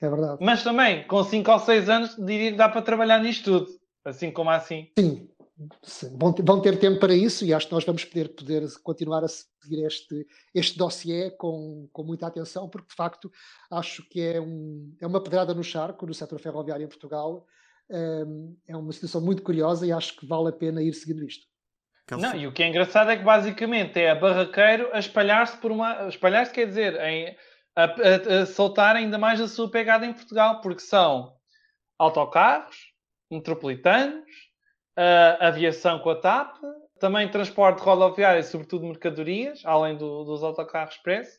É 0.00 0.08
verdade. 0.08 0.38
Mas 0.40 0.62
também, 0.62 1.06
com 1.06 1.24
5 1.24 1.50
ou 1.50 1.58
6 1.58 1.88
anos, 1.88 2.16
diria 2.16 2.52
que 2.52 2.58
dá 2.58 2.68
para 2.68 2.82
trabalhar 2.82 3.18
nisto 3.18 3.44
tudo. 3.44 3.78
Assim 4.04 4.30
como 4.30 4.50
assim. 4.50 4.88
Sim, 4.98 5.28
Sim, 5.82 6.16
vão, 6.16 6.60
ter 6.60 6.78
tempo 6.78 7.00
para 7.00 7.14
isso 7.14 7.44
e 7.44 7.52
acho 7.52 7.66
que 7.66 7.72
nós 7.72 7.84
vamos 7.84 8.04
poder, 8.04 8.28
poder 8.28 8.62
continuar 8.80 9.24
a 9.24 9.28
seguir 9.28 9.84
este, 9.84 10.24
este 10.54 10.78
dossiê 10.78 11.32
com, 11.32 11.88
com 11.92 12.04
muita 12.04 12.28
atenção, 12.28 12.68
porque 12.68 12.88
de 12.88 12.94
facto 12.94 13.30
acho 13.68 14.08
que 14.08 14.20
é, 14.20 14.40
um, 14.40 14.94
é 15.00 15.06
uma 15.06 15.20
pedrada 15.20 15.52
no 15.52 15.64
charco 15.64 16.06
no 16.06 16.14
setor 16.14 16.38
ferroviário 16.38 16.84
em 16.84 16.88
Portugal. 16.88 17.44
Um, 17.90 18.56
é 18.68 18.76
uma 18.76 18.92
situação 18.92 19.20
muito 19.20 19.42
curiosa 19.42 19.84
e 19.84 19.90
acho 19.90 20.16
que 20.16 20.26
vale 20.26 20.50
a 20.50 20.52
pena 20.52 20.80
ir 20.80 20.92
seguindo 20.94 21.24
isto. 21.24 21.44
Não, 22.10 22.34
e 22.34 22.46
o 22.46 22.52
que 22.52 22.62
é 22.62 22.68
engraçado 22.68 23.10
é 23.10 23.16
que 23.16 23.24
basicamente 23.24 24.00
é 24.00 24.10
a 24.10 24.14
barraqueiro 24.14 24.88
a 24.92 24.98
espalhar-se 24.98 25.56
por 25.58 25.70
uma. 25.70 26.08
Espalhar-se 26.08 26.52
quer 26.52 26.66
dizer, 26.66 26.98
em, 27.00 27.36
a, 27.76 27.84
a, 27.84 28.42
a 28.42 28.46
soltar 28.46 28.96
ainda 28.96 29.18
mais 29.18 29.40
a 29.40 29.48
sua 29.48 29.70
pegada 29.70 30.06
em 30.06 30.12
Portugal, 30.12 30.60
porque 30.60 30.80
são 30.80 31.32
autocarros, 31.98 32.76
metropolitanos, 33.30 34.24
aviação 35.40 35.98
com 35.98 36.10
a 36.10 36.16
TAP, 36.16 36.56
também 36.98 37.30
transporte 37.30 37.80
rodoviário 37.80 38.40
e 38.40 38.44
sobretudo 38.44 38.86
mercadorias, 38.86 39.62
além 39.64 39.96
do, 39.96 40.24
dos 40.24 40.42
autocarros 40.42 40.94
express. 40.94 41.38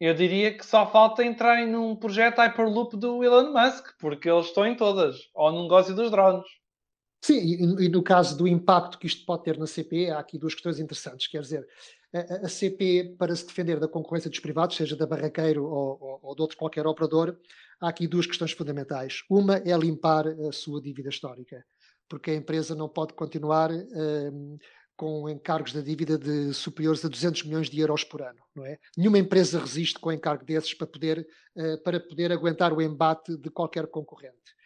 Eu 0.00 0.14
diria 0.14 0.56
que 0.56 0.64
só 0.64 0.86
falta 0.86 1.24
entrarem 1.24 1.66
num 1.66 1.96
projeto 1.96 2.38
Hyperloop 2.38 2.96
do 2.96 3.24
Elon 3.24 3.52
Musk, 3.52 3.94
porque 3.98 4.30
eles 4.30 4.46
estão 4.46 4.64
em 4.64 4.76
todas, 4.76 5.16
ou 5.34 5.50
no 5.50 5.62
negócio 5.62 5.94
dos 5.94 6.10
drones. 6.10 6.46
Sim, 7.20 7.38
e, 7.38 7.86
e, 7.86 7.88
no 7.88 8.02
caso 8.02 8.36
do 8.36 8.46
impacto 8.46 8.98
que 8.98 9.06
isto 9.06 9.24
pode 9.26 9.44
ter 9.44 9.58
na 9.58 9.66
CP, 9.66 10.10
há 10.10 10.18
aqui 10.18 10.38
duas 10.38 10.54
questões 10.54 10.78
interessantes. 10.78 11.26
Quer 11.26 11.42
dizer, 11.42 11.66
a, 12.14 12.46
a 12.46 12.48
CP, 12.48 13.16
para 13.18 13.34
se 13.34 13.46
defender 13.46 13.80
da 13.80 13.88
concorrência 13.88 14.30
dos 14.30 14.38
privados, 14.38 14.76
seja 14.76 14.96
da 14.96 15.06
Barraqueiro 15.06 15.64
ou, 15.64 15.98
ou, 16.00 16.20
ou 16.22 16.34
de 16.34 16.42
outro 16.42 16.56
qualquer 16.56 16.86
operador, 16.86 17.36
há 17.80 17.88
aqui 17.88 18.06
duas 18.06 18.26
questões 18.26 18.52
fundamentais. 18.52 19.24
Uma 19.28 19.56
é 19.56 19.76
limpar 19.76 20.26
a 20.28 20.52
sua 20.52 20.80
dívida 20.80 21.08
histórica 21.08 21.64
porque 22.08 22.30
a 22.30 22.34
empresa 22.34 22.74
não 22.74 22.88
pode 22.88 23.12
continuar 23.12 23.70
um, 23.70 24.58
com 24.96 25.28
encargos 25.28 25.72
da 25.72 25.80
dívida 25.80 26.18
de 26.18 26.52
superiores 26.52 27.04
a 27.04 27.08
200 27.08 27.44
milhões 27.44 27.70
de 27.70 27.78
euros 27.78 28.02
por 28.02 28.22
ano, 28.22 28.40
não 28.54 28.64
é? 28.64 28.78
Nenhuma 28.96 29.18
empresa 29.18 29.60
resiste 29.60 29.98
com 29.98 30.10
encargo 30.10 30.44
desses 30.44 30.74
para 30.74 30.86
poder, 30.86 31.28
uh, 31.54 31.82
para 31.82 32.00
poder 32.00 32.32
aguentar 32.32 32.72
o 32.72 32.82
embate 32.82 33.36
de 33.36 33.50
qualquer 33.50 33.86
concorrente. 33.86 34.56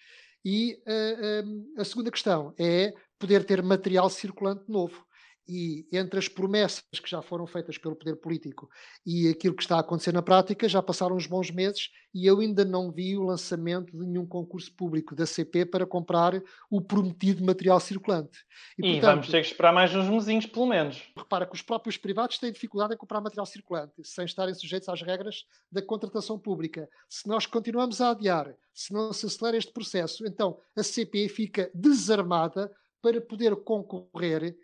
E 0.44 0.80
uh, 0.86 1.46
um, 1.46 1.74
a 1.78 1.84
segunda 1.84 2.10
questão 2.10 2.54
é 2.58 2.92
poder 3.18 3.44
ter 3.44 3.62
material 3.62 4.10
circulante 4.10 4.64
novo 4.68 5.04
e 5.48 5.86
entre 5.92 6.18
as 6.18 6.28
promessas 6.28 6.82
que 6.92 7.08
já 7.08 7.20
foram 7.20 7.46
feitas 7.46 7.76
pelo 7.76 7.96
poder 7.96 8.16
político 8.16 8.68
e 9.04 9.28
aquilo 9.28 9.54
que 9.54 9.62
está 9.62 9.76
a 9.76 9.80
acontecer 9.80 10.12
na 10.12 10.22
prática, 10.22 10.68
já 10.68 10.82
passaram 10.82 11.16
uns 11.16 11.26
bons 11.26 11.50
meses 11.50 11.90
e 12.14 12.26
eu 12.26 12.40
ainda 12.40 12.64
não 12.64 12.90
vi 12.90 13.16
o 13.16 13.22
lançamento 13.22 13.92
de 13.92 14.06
nenhum 14.06 14.26
concurso 14.26 14.74
público 14.74 15.14
da 15.14 15.26
CP 15.26 15.66
para 15.66 15.86
comprar 15.86 16.40
o 16.70 16.80
prometido 16.80 17.44
material 17.44 17.80
circulante. 17.80 18.38
E, 18.78 18.86
e 18.86 18.92
portanto, 18.92 19.10
vamos 19.10 19.28
ter 19.28 19.40
que 19.40 19.48
esperar 19.48 19.72
mais 19.72 19.94
uns 19.94 20.08
mesinhos, 20.08 20.46
pelo 20.46 20.66
menos. 20.66 21.02
Repara 21.16 21.46
que 21.46 21.54
os 21.54 21.62
próprios 21.62 21.96
privados 21.96 22.38
têm 22.38 22.52
dificuldade 22.52 22.94
em 22.94 22.98
comprar 22.98 23.20
material 23.20 23.46
circulante, 23.46 23.94
sem 24.04 24.24
estarem 24.24 24.54
sujeitos 24.54 24.88
às 24.88 25.02
regras 25.02 25.44
da 25.70 25.82
contratação 25.82 26.38
pública. 26.38 26.88
Se 27.08 27.26
nós 27.26 27.46
continuamos 27.46 28.00
a 28.00 28.10
adiar, 28.10 28.54
se 28.74 28.92
não 28.92 29.12
se 29.12 29.26
acelera 29.26 29.56
este 29.56 29.72
processo, 29.72 30.26
então 30.26 30.58
a 30.76 30.82
CP 30.82 31.28
fica 31.28 31.70
desarmada 31.74 32.70
para 33.02 33.20
poder 33.20 33.56
concorrer 33.56 34.56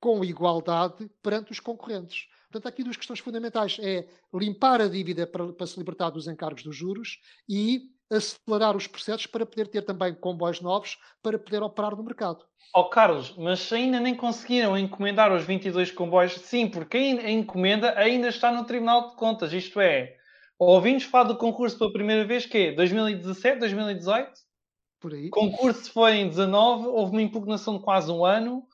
com 0.00 0.24
igualdade 0.24 1.10
perante 1.22 1.52
os 1.52 1.60
concorrentes. 1.60 2.28
Portanto, 2.50 2.66
há 2.66 2.68
aqui 2.68 2.82
duas 2.82 2.96
questões 2.96 3.20
fundamentais: 3.20 3.78
é 3.80 4.06
limpar 4.32 4.80
a 4.80 4.88
dívida 4.88 5.26
para, 5.26 5.52
para 5.52 5.66
se 5.66 5.78
libertar 5.78 6.10
dos 6.10 6.26
encargos 6.26 6.62
dos 6.62 6.76
juros 6.76 7.20
e 7.48 7.90
acelerar 8.10 8.76
os 8.76 8.86
processos 8.86 9.26
para 9.26 9.44
poder 9.44 9.66
ter 9.68 9.82
também 9.82 10.14
comboios 10.14 10.60
novos 10.60 10.98
para 11.22 11.38
poder 11.38 11.62
operar 11.62 11.96
no 11.96 12.04
mercado. 12.04 12.44
Ó 12.74 12.82
oh, 12.82 12.84
Carlos, 12.88 13.34
mas 13.36 13.72
ainda 13.72 13.98
nem 13.98 14.14
conseguiram 14.14 14.76
encomendar 14.78 15.32
os 15.32 15.44
22 15.44 15.90
comboios? 15.92 16.32
Sim, 16.34 16.68
porque 16.68 16.96
a 16.96 17.30
encomenda 17.30 17.98
ainda 17.98 18.28
está 18.28 18.52
no 18.52 18.64
Tribunal 18.64 19.10
de 19.10 19.16
Contas. 19.16 19.52
Isto 19.52 19.80
é, 19.80 20.14
ouvimos 20.58 21.04
falar 21.04 21.24
do 21.24 21.36
concurso 21.36 21.78
pela 21.78 21.92
primeira 21.92 22.24
vez, 22.24 22.46
que 22.46 22.58
é 22.58 22.72
2017, 22.72 23.58
2018? 23.60 24.30
Por 25.00 25.14
aí. 25.14 25.26
O 25.26 25.30
concurso 25.30 25.90
foi 25.92 26.16
em 26.16 26.28
19, 26.28 26.86
houve 26.88 27.12
uma 27.12 27.22
impugnação 27.22 27.78
de 27.78 27.84
quase 27.84 28.10
um 28.10 28.24
ano 28.24 28.66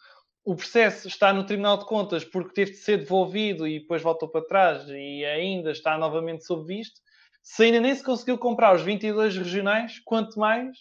o 0.45 0.57
processo 0.57 1.07
está 1.07 1.33
no 1.33 1.47
Tribunal 1.47 1.79
de 1.79 1.87
Contas 1.87 2.25
porque 2.25 2.53
teve 2.53 2.73
de 2.73 2.79
ser 2.79 2.99
devolvido 2.99 3.67
e 3.67 3.81
depois 3.81 4.03
voltou 4.03 4.29
para 4.29 4.45
trás 4.45 4.89
e 4.89 5.25
ainda 5.25 5.71
está 5.71 5.97
novamente 5.97 6.45
sob 6.45 6.67
visto. 6.67 7.01
Se 7.43 7.65
ainda 7.65 7.81
nem 7.81 7.95
se 7.95 8.03
conseguiu 8.03 8.39
comprar 8.39 8.75
os 8.75 8.83
22 8.83 9.37
regionais, 9.37 10.01
quanto 10.05 10.39
mais 10.39 10.77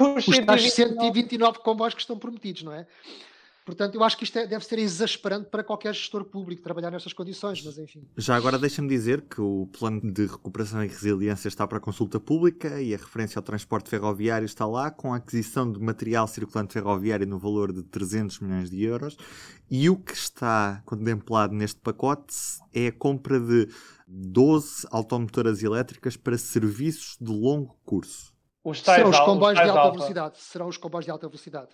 os, 0.00 0.26
os 0.28 0.36
129. 0.36 0.70
129 0.70 1.58
comboios 1.60 1.94
que 1.94 2.00
estão 2.00 2.18
prometidos, 2.18 2.62
não 2.62 2.72
é? 2.72 2.86
Portanto, 3.64 3.94
eu 3.94 4.04
acho 4.04 4.18
que 4.18 4.24
isto 4.24 4.38
é, 4.38 4.46
deve 4.46 4.62
ser 4.62 4.78
exasperante 4.78 5.48
para 5.48 5.64
qualquer 5.64 5.94
gestor 5.94 6.22
público 6.24 6.62
trabalhar 6.62 6.90
nestas 6.90 7.14
condições, 7.14 7.64
mas 7.64 7.78
enfim. 7.78 8.06
Já 8.14 8.36
agora 8.36 8.58
deixa-me 8.58 8.88
dizer 8.88 9.22
que 9.22 9.40
o 9.40 9.66
plano 9.78 10.02
de 10.12 10.26
recuperação 10.26 10.84
e 10.84 10.86
resiliência 10.86 11.48
está 11.48 11.66
para 11.66 11.80
consulta 11.80 12.20
pública 12.20 12.78
e 12.82 12.94
a 12.94 12.98
referência 12.98 13.38
ao 13.38 13.42
transporte 13.42 13.88
ferroviário 13.88 14.44
está 14.44 14.66
lá, 14.66 14.90
com 14.90 15.14
a 15.14 15.16
aquisição 15.16 15.70
de 15.70 15.80
material 15.80 16.28
circulante 16.28 16.74
ferroviário 16.74 17.26
no 17.26 17.38
valor 17.38 17.72
de 17.72 17.82
300 17.84 18.38
milhões 18.40 18.68
de 18.68 18.84
euros. 18.84 19.16
E 19.70 19.88
o 19.88 19.96
que 19.96 20.12
está 20.12 20.82
contemplado 20.84 21.54
neste 21.54 21.80
pacote 21.80 22.34
é 22.74 22.88
a 22.88 22.92
compra 22.92 23.40
de 23.40 23.68
12 24.06 24.86
automotoras 24.90 25.62
elétricas 25.62 26.18
para 26.18 26.36
serviços 26.36 27.16
de 27.18 27.32
longo 27.32 27.78
curso. 27.82 28.34
Os 28.62 28.82
serão 28.82 29.08
os 29.08 29.18
comboios 29.20 29.58
de 29.58 29.68
alta, 29.68 29.80
alta 29.80 29.92
velocidade. 29.92 30.38
Serão 30.38 30.68
os 30.68 30.76
comboios 30.76 31.06
de 31.06 31.10
alta 31.10 31.26
velocidade 31.28 31.70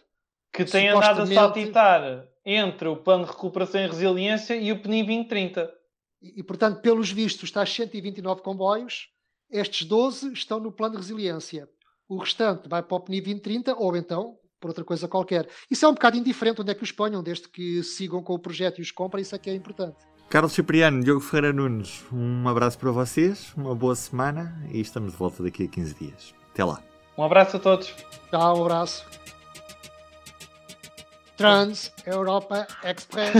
que 0.52 0.64
tem 0.64 0.88
andado 0.88 1.22
a 1.22 1.26
saltitar 1.26 2.24
entre 2.44 2.88
o 2.88 2.96
Plano 2.96 3.24
de 3.24 3.30
Recuperação 3.30 3.80
e 3.80 3.86
Resiliência 3.86 4.56
e 4.56 4.72
o 4.72 4.80
PNI 4.80 5.04
2030. 5.04 5.70
E, 6.22 6.40
e, 6.40 6.42
portanto, 6.42 6.80
pelos 6.80 7.10
vistos, 7.10 7.44
está 7.44 7.64
129 7.64 8.42
comboios, 8.42 9.08
estes 9.50 9.86
12 9.86 10.32
estão 10.32 10.60
no 10.60 10.72
Plano 10.72 10.94
de 10.94 11.00
Resiliência. 11.02 11.68
O 12.08 12.18
restante 12.18 12.68
vai 12.68 12.82
para 12.82 12.96
o 12.96 13.00
PNI 13.00 13.20
2030 13.20 13.74
ou 13.76 13.96
então 13.96 14.36
por 14.60 14.68
outra 14.68 14.84
coisa 14.84 15.08
qualquer. 15.08 15.48
Isso 15.70 15.86
é 15.86 15.88
um 15.88 15.94
bocado 15.94 16.18
indiferente 16.18 16.60
onde 16.60 16.70
é 16.70 16.74
que 16.74 16.82
os 16.82 16.92
ponham, 16.92 17.22
desde 17.22 17.48
que 17.48 17.82
sigam 17.82 18.22
com 18.22 18.34
o 18.34 18.38
projeto 18.38 18.78
e 18.78 18.82
os 18.82 18.90
comprem, 18.90 19.22
isso 19.22 19.34
é 19.34 19.38
que 19.38 19.48
é 19.48 19.54
importante. 19.54 19.96
Carlos 20.28 20.52
Cipriano, 20.52 21.02
Diogo 21.02 21.20
Ferreira 21.20 21.52
Nunes, 21.52 22.04
um 22.12 22.46
abraço 22.46 22.78
para 22.78 22.90
vocês, 22.92 23.52
uma 23.56 23.74
boa 23.74 23.96
semana 23.96 24.62
e 24.70 24.80
estamos 24.80 25.12
de 25.12 25.18
volta 25.18 25.42
daqui 25.42 25.64
a 25.64 25.68
15 25.68 25.94
dias. 25.94 26.34
Até 26.52 26.64
lá. 26.64 26.80
Um 27.18 27.24
abraço 27.24 27.56
a 27.56 27.60
todos. 27.60 27.92
Tchau, 28.30 28.58
um 28.58 28.62
abraço. 28.62 29.04
Trans 31.40 31.90
Europa 32.04 32.66
Express. 32.84 33.32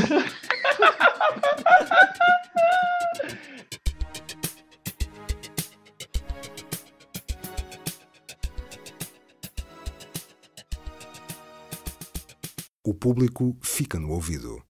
o 12.83 12.95
público 12.95 13.55
fica 13.61 14.01
no 14.01 14.13
ouvido. 14.13 14.59